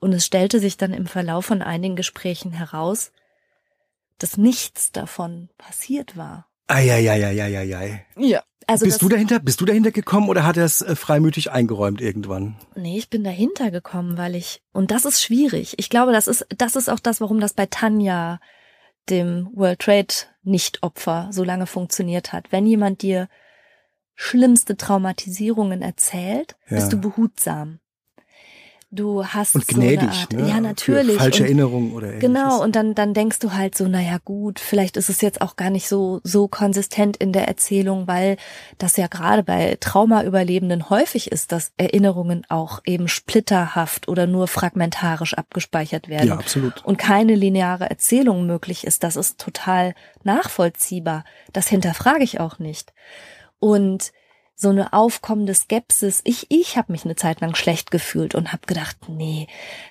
[0.00, 3.12] Und es stellte sich dann im Verlauf von einigen Gesprächen heraus,
[4.18, 6.47] dass nichts davon passiert war.
[6.68, 8.06] Eieieiei.
[8.16, 8.42] Ja.
[8.68, 9.40] Also bist du dahinter?
[9.40, 12.56] Bist du dahinter gekommen oder hat er es äh, freimütig eingeräumt irgendwann?
[12.76, 15.74] Nee, ich bin dahinter gekommen, weil ich und das ist schwierig.
[15.78, 18.40] Ich glaube, das ist das ist auch das, warum das bei Tanja
[19.08, 22.52] dem World Trade Nicht-Opfer so lange funktioniert hat.
[22.52, 23.28] Wenn jemand dir
[24.14, 26.76] schlimmste Traumatisierungen erzählt, ja.
[26.76, 27.80] bist du behutsam.
[28.90, 30.48] Du hast und gnädig, so eine Art, ne?
[30.48, 32.22] ja natürlich, Für falsche und, Erinnerungen oder ähnliches.
[32.22, 32.62] genau.
[32.62, 35.68] Und dann dann denkst du halt so, naja gut, vielleicht ist es jetzt auch gar
[35.68, 38.38] nicht so so konsistent in der Erzählung, weil
[38.78, 45.34] das ja gerade bei Traumaüberlebenden häufig ist, dass Erinnerungen auch eben splitterhaft oder nur fragmentarisch
[45.34, 46.28] abgespeichert werden.
[46.28, 46.82] Ja, absolut.
[46.82, 49.04] Und keine lineare Erzählung möglich ist.
[49.04, 51.24] Das ist total nachvollziehbar.
[51.52, 52.94] Das hinterfrage ich auch nicht.
[53.58, 54.12] Und
[54.60, 56.20] so eine aufkommende Skepsis.
[56.24, 59.46] Ich, ich habe mich eine Zeit lang schlecht gefühlt und habe gedacht, nee,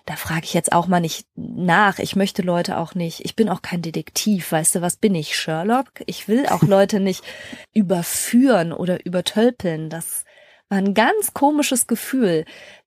[0.06, 2.00] da frage ich jetzt auch mal nicht nach.
[2.00, 3.24] Ich möchte Leute auch nicht.
[3.24, 4.52] Ich bin auch kein Detektiv.
[4.52, 5.38] Weißt du, was bin ich?
[5.38, 6.04] Sherlock?
[6.06, 7.24] Ich will auch Leute nicht
[7.74, 9.90] überführen oder übertölpeln.
[9.90, 10.26] Das
[10.68, 12.44] war ein ganz komisches Gefühl.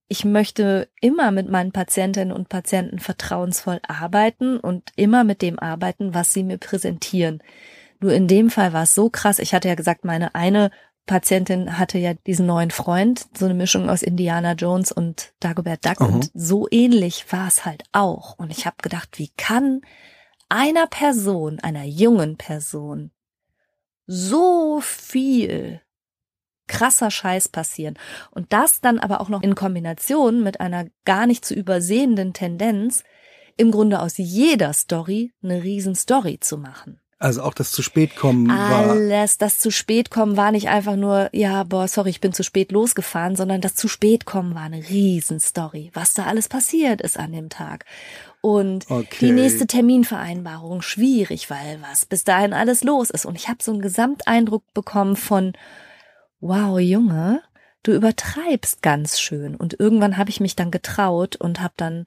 [0.07, 6.13] Ich möchte immer mit meinen Patientinnen und Patienten vertrauensvoll arbeiten und immer mit dem arbeiten,
[6.13, 7.43] was sie mir präsentieren.
[8.01, 9.39] Nur in dem Fall war es so krass.
[9.39, 10.71] Ich hatte ja gesagt, meine eine
[11.11, 15.99] Patientin hatte ja diesen neuen Freund, so eine Mischung aus Indiana Jones und Dagobert Duck
[15.99, 16.07] Mhm.
[16.07, 18.39] und so ähnlich war es halt auch.
[18.39, 19.81] Und ich habe gedacht, wie kann
[20.49, 23.11] einer Person, einer jungen Person,
[24.07, 25.81] so viel
[26.69, 27.99] krasser Scheiß passieren
[28.31, 33.03] und das dann aber auch noch in Kombination mit einer gar nicht zu übersehenden Tendenz,
[33.57, 37.00] im Grunde aus jeder Story eine Riesenstory zu machen.
[37.21, 38.93] Also auch das zu spät kommen war.
[38.93, 42.43] Alles, das zu spät kommen war nicht einfach nur, ja, boah, sorry, ich bin zu
[42.43, 47.19] spät losgefahren, sondern das zu spät kommen war eine Riesenstory, was da alles passiert ist
[47.19, 47.85] an dem Tag.
[48.41, 49.27] Und Okay.
[49.27, 53.27] die nächste Terminvereinbarung schwierig, weil was bis dahin alles los ist.
[53.27, 55.53] Und ich habe so einen Gesamteindruck bekommen von,
[56.41, 57.43] wow, Junge,
[57.83, 59.57] du übertreibst ganz schön.
[59.57, 62.07] Und irgendwann habe ich mich dann getraut und habe dann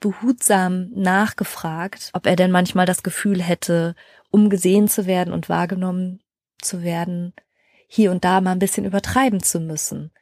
[0.00, 3.94] behutsam nachgefragt, ob er denn manchmal das Gefühl hätte,
[4.30, 6.20] um gesehen zu werden und wahrgenommen
[6.60, 7.32] zu werden,
[7.86, 10.12] hier und da mal ein bisschen übertreiben zu müssen,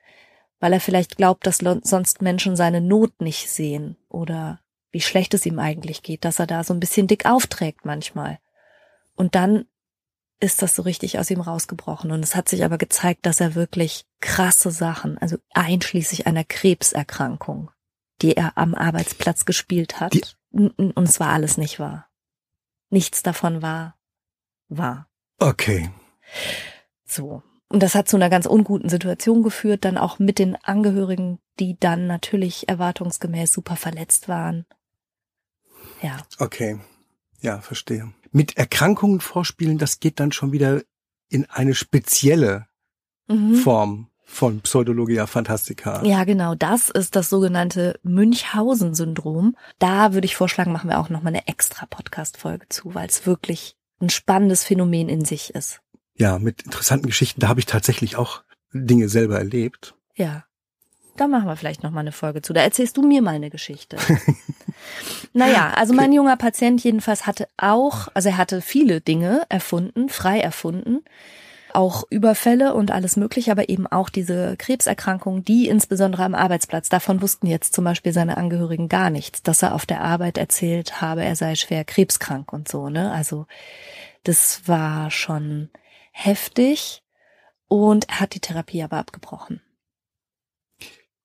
[0.61, 4.61] weil er vielleicht glaubt, dass sonst Menschen seine Not nicht sehen oder
[4.93, 8.39] wie schlecht es ihm eigentlich geht, dass er da so ein bisschen dick aufträgt manchmal.
[9.15, 9.67] Und dann
[10.39, 12.13] ist das so richtig aus ihm rausgebrochen.
[12.13, 17.71] Und es hat sich aber gezeigt, dass er wirklich krasse Sachen, also einschließlich einer Krebserkrankung,
[18.23, 20.15] die er am Arbeitsplatz gespielt hat.
[20.15, 22.09] Die- Und es war alles nicht wahr.
[22.91, 23.96] Nichts davon war
[24.69, 25.09] wahr.
[25.39, 25.91] Okay.
[27.05, 27.43] So.
[27.69, 31.77] Und das hat zu einer ganz unguten Situation geführt, dann auch mit den Angehörigen, die
[31.79, 34.67] dann natürlich erwartungsgemäß super verletzt waren.
[36.03, 36.19] Ja.
[36.39, 36.79] Okay.
[37.41, 38.13] Ja, verstehe.
[38.31, 40.83] Mit Erkrankungen vorspielen, das geht dann schon wieder
[41.29, 42.67] in eine spezielle
[43.29, 43.57] Mhm.
[43.57, 46.03] Form von Pseudologia Fantastica.
[46.05, 46.55] Ja, genau.
[46.55, 49.57] Das ist das sogenannte Münchhausen-Syndrom.
[49.79, 53.76] Da würde ich vorschlagen, machen wir auch nochmal eine extra Podcast-Folge zu, weil es wirklich
[54.01, 55.81] ein spannendes Phänomen in sich ist.
[56.15, 57.41] Ja, mit interessanten Geschichten.
[57.41, 58.43] Da habe ich tatsächlich auch
[58.73, 59.95] Dinge selber erlebt.
[60.15, 60.45] Ja.
[61.17, 62.53] Da machen wir vielleicht nochmal eine Folge zu.
[62.53, 63.97] Da erzählst du mir mal eine Geschichte.
[65.33, 70.41] naja, also mein junger Patient jedenfalls hatte auch, also er hatte viele Dinge erfunden, frei
[70.41, 71.05] erfunden.
[71.77, 77.21] Auch Überfälle und alles mögliche, aber eben auch diese Krebserkrankung, die insbesondere am Arbeitsplatz, davon
[77.21, 81.23] wussten jetzt zum Beispiel seine Angehörigen gar nichts, dass er auf der Arbeit erzählt habe,
[81.23, 83.13] er sei schwer krebskrank und so, ne?
[83.13, 83.47] Also,
[84.25, 85.69] das war schon
[86.13, 87.03] heftig
[87.69, 89.61] und er hat die Therapie aber abgebrochen.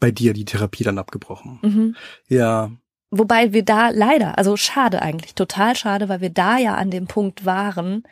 [0.01, 1.59] Bei dir die Therapie dann abgebrochen.
[1.61, 1.95] Mhm.
[2.27, 2.71] Ja,
[3.13, 7.07] Wobei wir da leider, also schade eigentlich, total schade, weil wir da ja an dem
[7.07, 8.03] Punkt waren,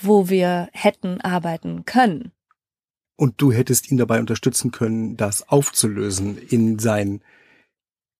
[0.00, 2.32] wo wir hätten arbeiten können.
[3.16, 7.20] und du hättest ihn dabei unterstützen können, das aufzulösen in sein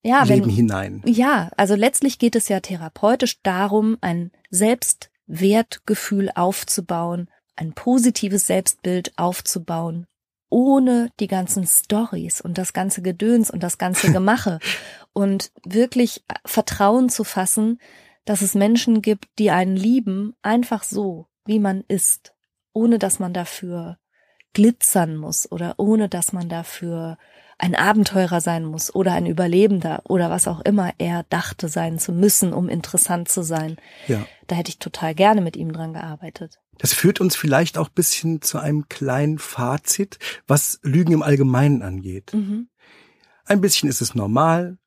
[0.02, 1.02] Ja, Leben wenn, hinein.
[1.06, 10.06] ja, also letztlich geht es ja therapeutisch darum, ein Selbstwertgefühl aufzubauen, ein positives Selbstbild aufzubauen,
[10.50, 14.58] ohne die ganzen Stories und das ganze Gedöns und das ganze Gemache
[15.12, 17.78] und wirklich Vertrauen zu fassen,
[18.24, 22.34] dass es Menschen gibt, die einen lieben, einfach so, wie man ist,
[22.72, 23.98] ohne dass man dafür
[24.52, 27.18] glitzern muss oder ohne dass man dafür
[27.58, 32.12] ein Abenteurer sein muss oder ein Überlebender oder was auch immer er dachte sein zu
[32.12, 33.76] müssen, um interessant zu sein.
[34.06, 34.24] Ja.
[34.46, 36.60] Da hätte ich total gerne mit ihm dran gearbeitet.
[36.78, 42.32] Das führt uns vielleicht auch bisschen zu einem kleinen Fazit, was Lügen im Allgemeinen angeht.
[42.32, 42.68] Mhm.
[43.44, 44.78] Ein bisschen ist es normal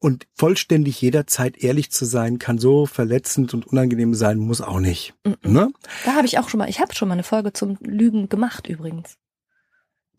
[0.00, 5.14] und vollständig jederzeit ehrlich zu sein, kann so verletzend und unangenehm sein, muss auch nicht.
[5.42, 5.72] Ne?
[6.04, 8.68] Da habe ich auch schon mal, ich habe schon mal eine Folge zum Lügen gemacht
[8.68, 9.16] übrigens.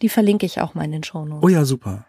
[0.02, 1.44] Die verlinke ich auch mal in den Shownotes.
[1.44, 2.06] Oh ja, super.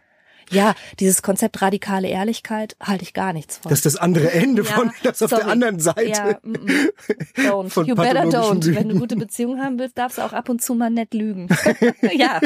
[0.50, 3.70] Ja, dieses Konzept radikale Ehrlichkeit halte ich gar nichts von.
[3.70, 5.42] Das ist das andere Ende Ja, von das auf sorry.
[5.42, 6.08] der anderen Seite.
[6.08, 6.90] Ja, mm, mm.
[7.36, 7.68] don't.
[7.70, 8.64] Von you better don't.
[8.64, 8.76] Lügen.
[8.76, 11.48] Wenn du gute Beziehungen haben willst, darfst du auch ab und zu mal nett lügen.
[12.14, 12.40] ja.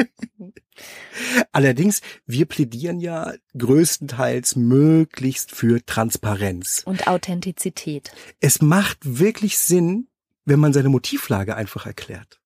[1.51, 6.83] Allerdings, wir plädieren ja größtenteils möglichst für Transparenz.
[6.85, 8.11] Und Authentizität.
[8.39, 10.07] Es macht wirklich Sinn,
[10.45, 12.39] wenn man seine Motivlage einfach erklärt.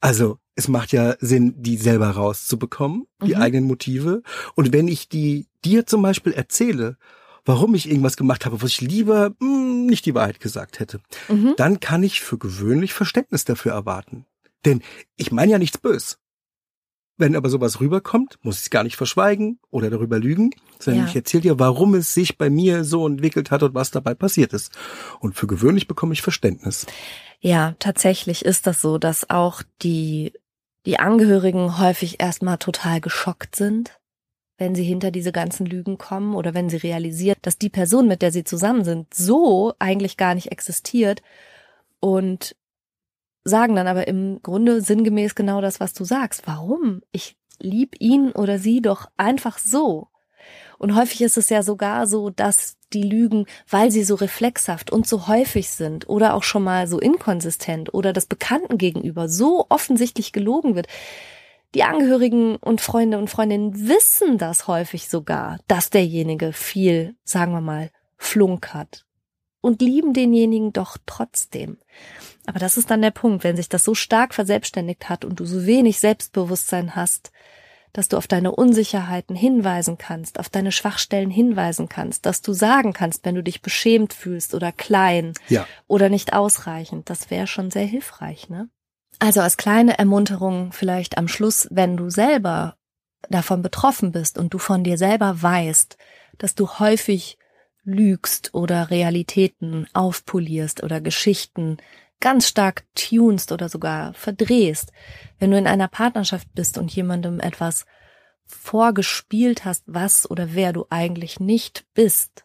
[0.00, 3.40] Also, es macht ja Sinn, die selber rauszubekommen, die Mhm.
[3.42, 4.22] eigenen Motive.
[4.54, 6.96] Und wenn ich die dir zum Beispiel erzähle,
[7.44, 11.54] warum ich irgendwas gemacht habe, was ich lieber mh, nicht die Wahrheit gesagt hätte, Mhm.
[11.56, 14.26] dann kann ich für gewöhnlich Verständnis dafür erwarten.
[14.64, 14.82] Denn
[15.16, 16.18] ich meine ja nichts bös.
[17.18, 21.08] Wenn aber sowas rüberkommt, muss ich es gar nicht verschweigen oder darüber lügen, sondern Ja.
[21.08, 24.52] ich erzähle dir, warum es sich bei mir so entwickelt hat und was dabei passiert
[24.52, 24.76] ist.
[25.20, 26.86] Und für gewöhnlich bekomme ich Verständnis.
[27.40, 30.32] Ja, tatsächlich ist das so, dass auch die,
[30.84, 33.98] die Angehörigen häufig erstmal total geschockt sind,
[34.58, 38.20] wenn sie hinter diese ganzen Lügen kommen oder wenn sie realisieren, dass die Person, mit
[38.22, 41.22] der sie zusammen sind, so eigentlich gar nicht existiert
[42.00, 42.56] und
[43.46, 46.46] sagen dann aber im Grunde sinngemäß genau das, was du sagst.
[46.46, 47.02] Warum?
[47.12, 50.08] Ich lieb ihn oder sie doch einfach so.
[50.78, 55.06] Und häufig ist es ja sogar so, dass die Lügen, weil sie so reflexhaft und
[55.06, 60.32] so häufig sind oder auch schon mal so inkonsistent oder das Bekannten gegenüber so offensichtlich
[60.32, 60.86] gelogen wird,
[61.74, 67.60] die Angehörigen und Freunde und Freundinnen wissen das häufig sogar, dass derjenige viel, sagen wir
[67.60, 69.06] mal, Flunk hat
[69.66, 71.76] und lieben denjenigen doch trotzdem.
[72.46, 75.44] Aber das ist dann der Punkt, wenn sich das so stark verselbstständigt hat und du
[75.44, 77.32] so wenig Selbstbewusstsein hast,
[77.92, 82.92] dass du auf deine Unsicherheiten hinweisen kannst, auf deine Schwachstellen hinweisen kannst, dass du sagen
[82.92, 85.66] kannst, wenn du dich beschämt fühlst oder klein Ja.
[85.88, 87.10] oder nicht ausreichend.
[87.10, 88.68] Das wäre schon sehr hilfreich, ne?
[89.18, 92.76] Also als kleine Ermunterung vielleicht am Schluss, wenn du selber
[93.30, 95.96] davon betroffen bist und du von dir selber weißt,
[96.38, 97.38] dass du häufig
[97.86, 101.78] lügst oder Realitäten aufpolierst oder Geschichten
[102.20, 104.92] ganz stark tunst oder sogar verdrehst,
[105.38, 107.86] wenn du in einer Partnerschaft bist und jemandem etwas
[108.44, 112.44] vorgespielt hast, was oder wer du eigentlich nicht bist,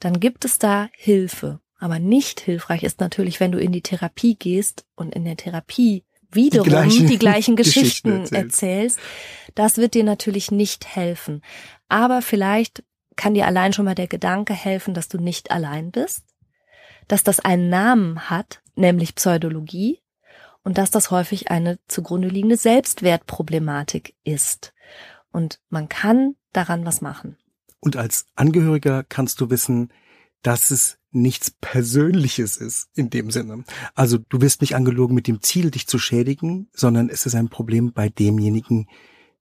[0.00, 1.60] dann gibt es da Hilfe.
[1.78, 6.04] Aber nicht hilfreich ist natürlich, wenn du in die Therapie gehst und in der Therapie
[6.30, 8.98] wiederum die gleichen gleichen, Geschichten Geschichten erzählst.
[8.98, 9.00] erzählst.
[9.54, 11.42] Das wird dir natürlich nicht helfen.
[11.88, 12.82] Aber vielleicht
[13.16, 16.24] kann dir allein schon mal der Gedanke helfen, dass du nicht allein bist,
[17.08, 20.00] dass das einen Namen hat, nämlich Pseudologie,
[20.62, 24.72] und dass das häufig eine zugrunde liegende Selbstwertproblematik ist.
[25.30, 27.36] Und man kann daran was machen.
[27.80, 29.92] Und als Angehöriger kannst du wissen,
[30.42, 33.64] dass es nichts Persönliches ist in dem Sinne.
[33.94, 37.50] Also du wirst nicht angelogen mit dem Ziel, dich zu schädigen, sondern es ist ein
[37.50, 38.88] Problem bei demjenigen,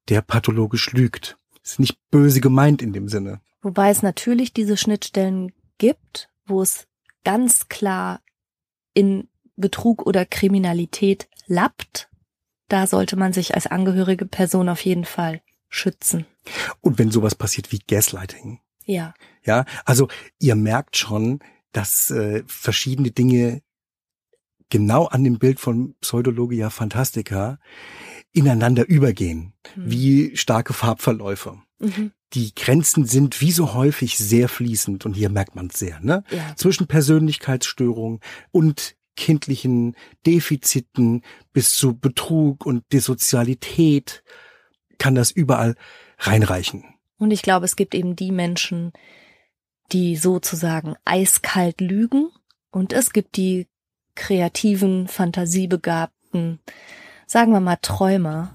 [0.09, 1.37] der pathologisch lügt.
[1.63, 3.41] Ist nicht böse gemeint in dem Sinne.
[3.61, 6.87] Wobei es natürlich diese Schnittstellen gibt, wo es
[7.23, 8.21] ganz klar
[8.93, 12.09] in Betrug oder Kriminalität lappt.
[12.67, 16.25] Da sollte man sich als angehörige Person auf jeden Fall schützen.
[16.81, 18.59] Und wenn sowas passiert wie Gaslighting.
[18.85, 19.13] Ja.
[19.43, 20.07] Ja, also
[20.39, 21.39] ihr merkt schon,
[21.71, 23.61] dass äh, verschiedene Dinge
[24.69, 27.59] genau an dem Bild von Pseudologia Fantastica
[28.31, 29.91] ineinander übergehen, mhm.
[29.91, 31.59] wie starke Farbverläufe.
[31.79, 32.11] Mhm.
[32.33, 36.23] Die Grenzen sind wie so häufig sehr fließend und hier merkt man es sehr, ne?
[36.31, 36.55] Ja.
[36.55, 39.95] Zwischen Persönlichkeitsstörungen und kindlichen
[40.25, 44.23] Defiziten bis zu Betrug und Desozialität
[44.97, 45.75] kann das überall
[46.17, 46.85] reinreichen.
[47.17, 48.91] Und ich glaube, es gibt eben die Menschen,
[49.91, 52.29] die sozusagen eiskalt lügen
[52.71, 53.67] und es gibt die
[54.15, 56.59] kreativen, fantasiebegabten,
[57.25, 58.53] sagen wir mal Träumer,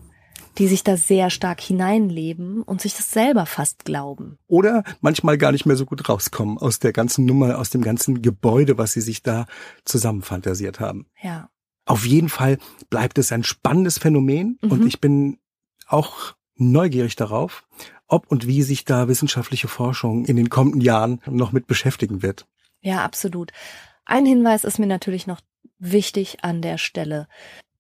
[0.58, 4.38] die sich da sehr stark hineinleben und sich das selber fast glauben.
[4.48, 8.22] Oder manchmal gar nicht mehr so gut rauskommen aus der ganzen Nummer, aus dem ganzen
[8.22, 9.46] Gebäude, was sie sich da
[9.84, 11.06] zusammenfantasiert haben.
[11.22, 11.48] Ja.
[11.86, 12.58] Auf jeden Fall
[12.90, 14.72] bleibt es ein spannendes Phänomen mhm.
[14.72, 15.38] und ich bin
[15.86, 17.64] auch neugierig darauf,
[18.08, 22.46] ob und wie sich da wissenschaftliche Forschung in den kommenden Jahren noch mit beschäftigen wird.
[22.80, 23.52] Ja, absolut.
[24.04, 25.40] Ein Hinweis ist mir natürlich noch
[25.78, 27.28] wichtig an der Stelle.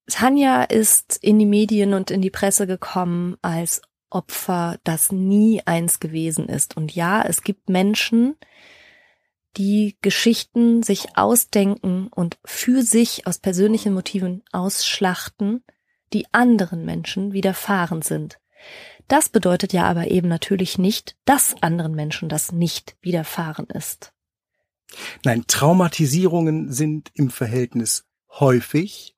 [0.08, 6.00] Tanja ist in die Medien und in die Presse gekommen als Opfer, das nie eins
[6.00, 6.76] gewesen ist.
[6.76, 8.36] Und ja, es gibt Menschen,
[9.56, 15.62] die Geschichten sich ausdenken und für sich aus persönlichen Motiven ausschlachten,
[16.12, 18.38] die anderen Menschen widerfahren sind.
[19.08, 24.12] Das bedeutet ja aber eben natürlich nicht, dass anderen Menschen das nicht widerfahren ist.
[25.24, 29.14] Nein, Traumatisierungen sind im Verhältnis häufig,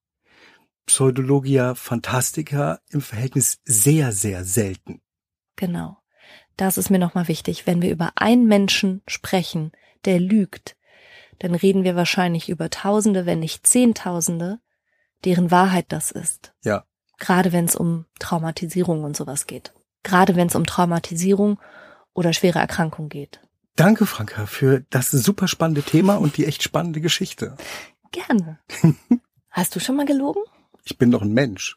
[0.86, 5.00] Pseudologia Fantastica im Verhältnis sehr, sehr selten.
[5.56, 5.98] Genau.
[6.56, 7.66] Das ist mir nochmal wichtig.
[7.66, 9.72] Wenn wir über einen Menschen sprechen,
[10.04, 10.76] der lügt,
[11.38, 14.60] dann reden wir wahrscheinlich über Tausende, wenn nicht Zehntausende,
[15.24, 16.52] deren Wahrheit das ist.
[16.64, 16.84] Ja.
[17.18, 21.58] Gerade wenn es um Traumatisierung und sowas geht gerade wenn es um Traumatisierung
[22.14, 23.40] oder schwere Erkrankung geht.
[23.76, 27.56] Danke, Franka, für das super spannende Thema und die echt spannende Geschichte.
[28.12, 28.58] Gerne.
[29.50, 30.42] Hast du schon mal gelogen?
[30.84, 31.76] Ich bin doch ein Mensch.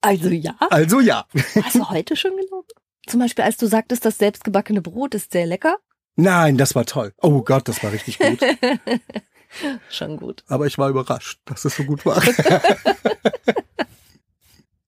[0.00, 0.56] Also ja.
[0.70, 1.26] Also ja.
[1.62, 2.68] Hast du heute schon gelogen?
[3.06, 5.76] Zum Beispiel, als du sagtest, das selbstgebackene Brot ist sehr lecker?
[6.16, 7.12] Nein, das war toll.
[7.20, 8.40] Oh Gott, das war richtig gut.
[9.90, 10.44] schon gut.
[10.48, 12.22] Aber ich war überrascht, dass es so gut war.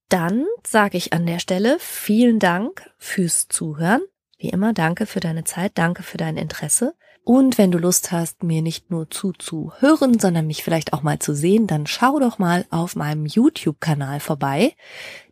[0.09, 4.01] Dann sage ich an der Stelle vielen Dank fürs Zuhören.
[4.39, 6.95] Wie immer, danke für deine Zeit, danke für dein Interesse.
[7.25, 11.35] Und wenn du Lust hast, mir nicht nur zuzuhören, sondern mich vielleicht auch mal zu
[11.35, 14.75] sehen, dann schau doch mal auf meinem YouTube-Kanal vorbei.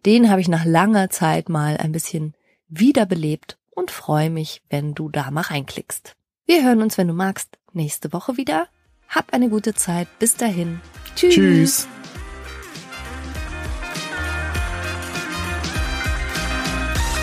[0.04, 2.34] Den habe ich nach langer Zeit mal ein bisschen
[2.68, 6.16] wiederbelebt und freue mich, wenn du da mal reinklickst.
[6.44, 8.68] Wir hören uns, wenn du magst, nächste Woche wieder.
[9.08, 10.08] Hab eine gute Zeit.
[10.18, 10.80] Bis dahin.
[11.14, 11.34] Tschüss.
[11.34, 11.88] Tschüss.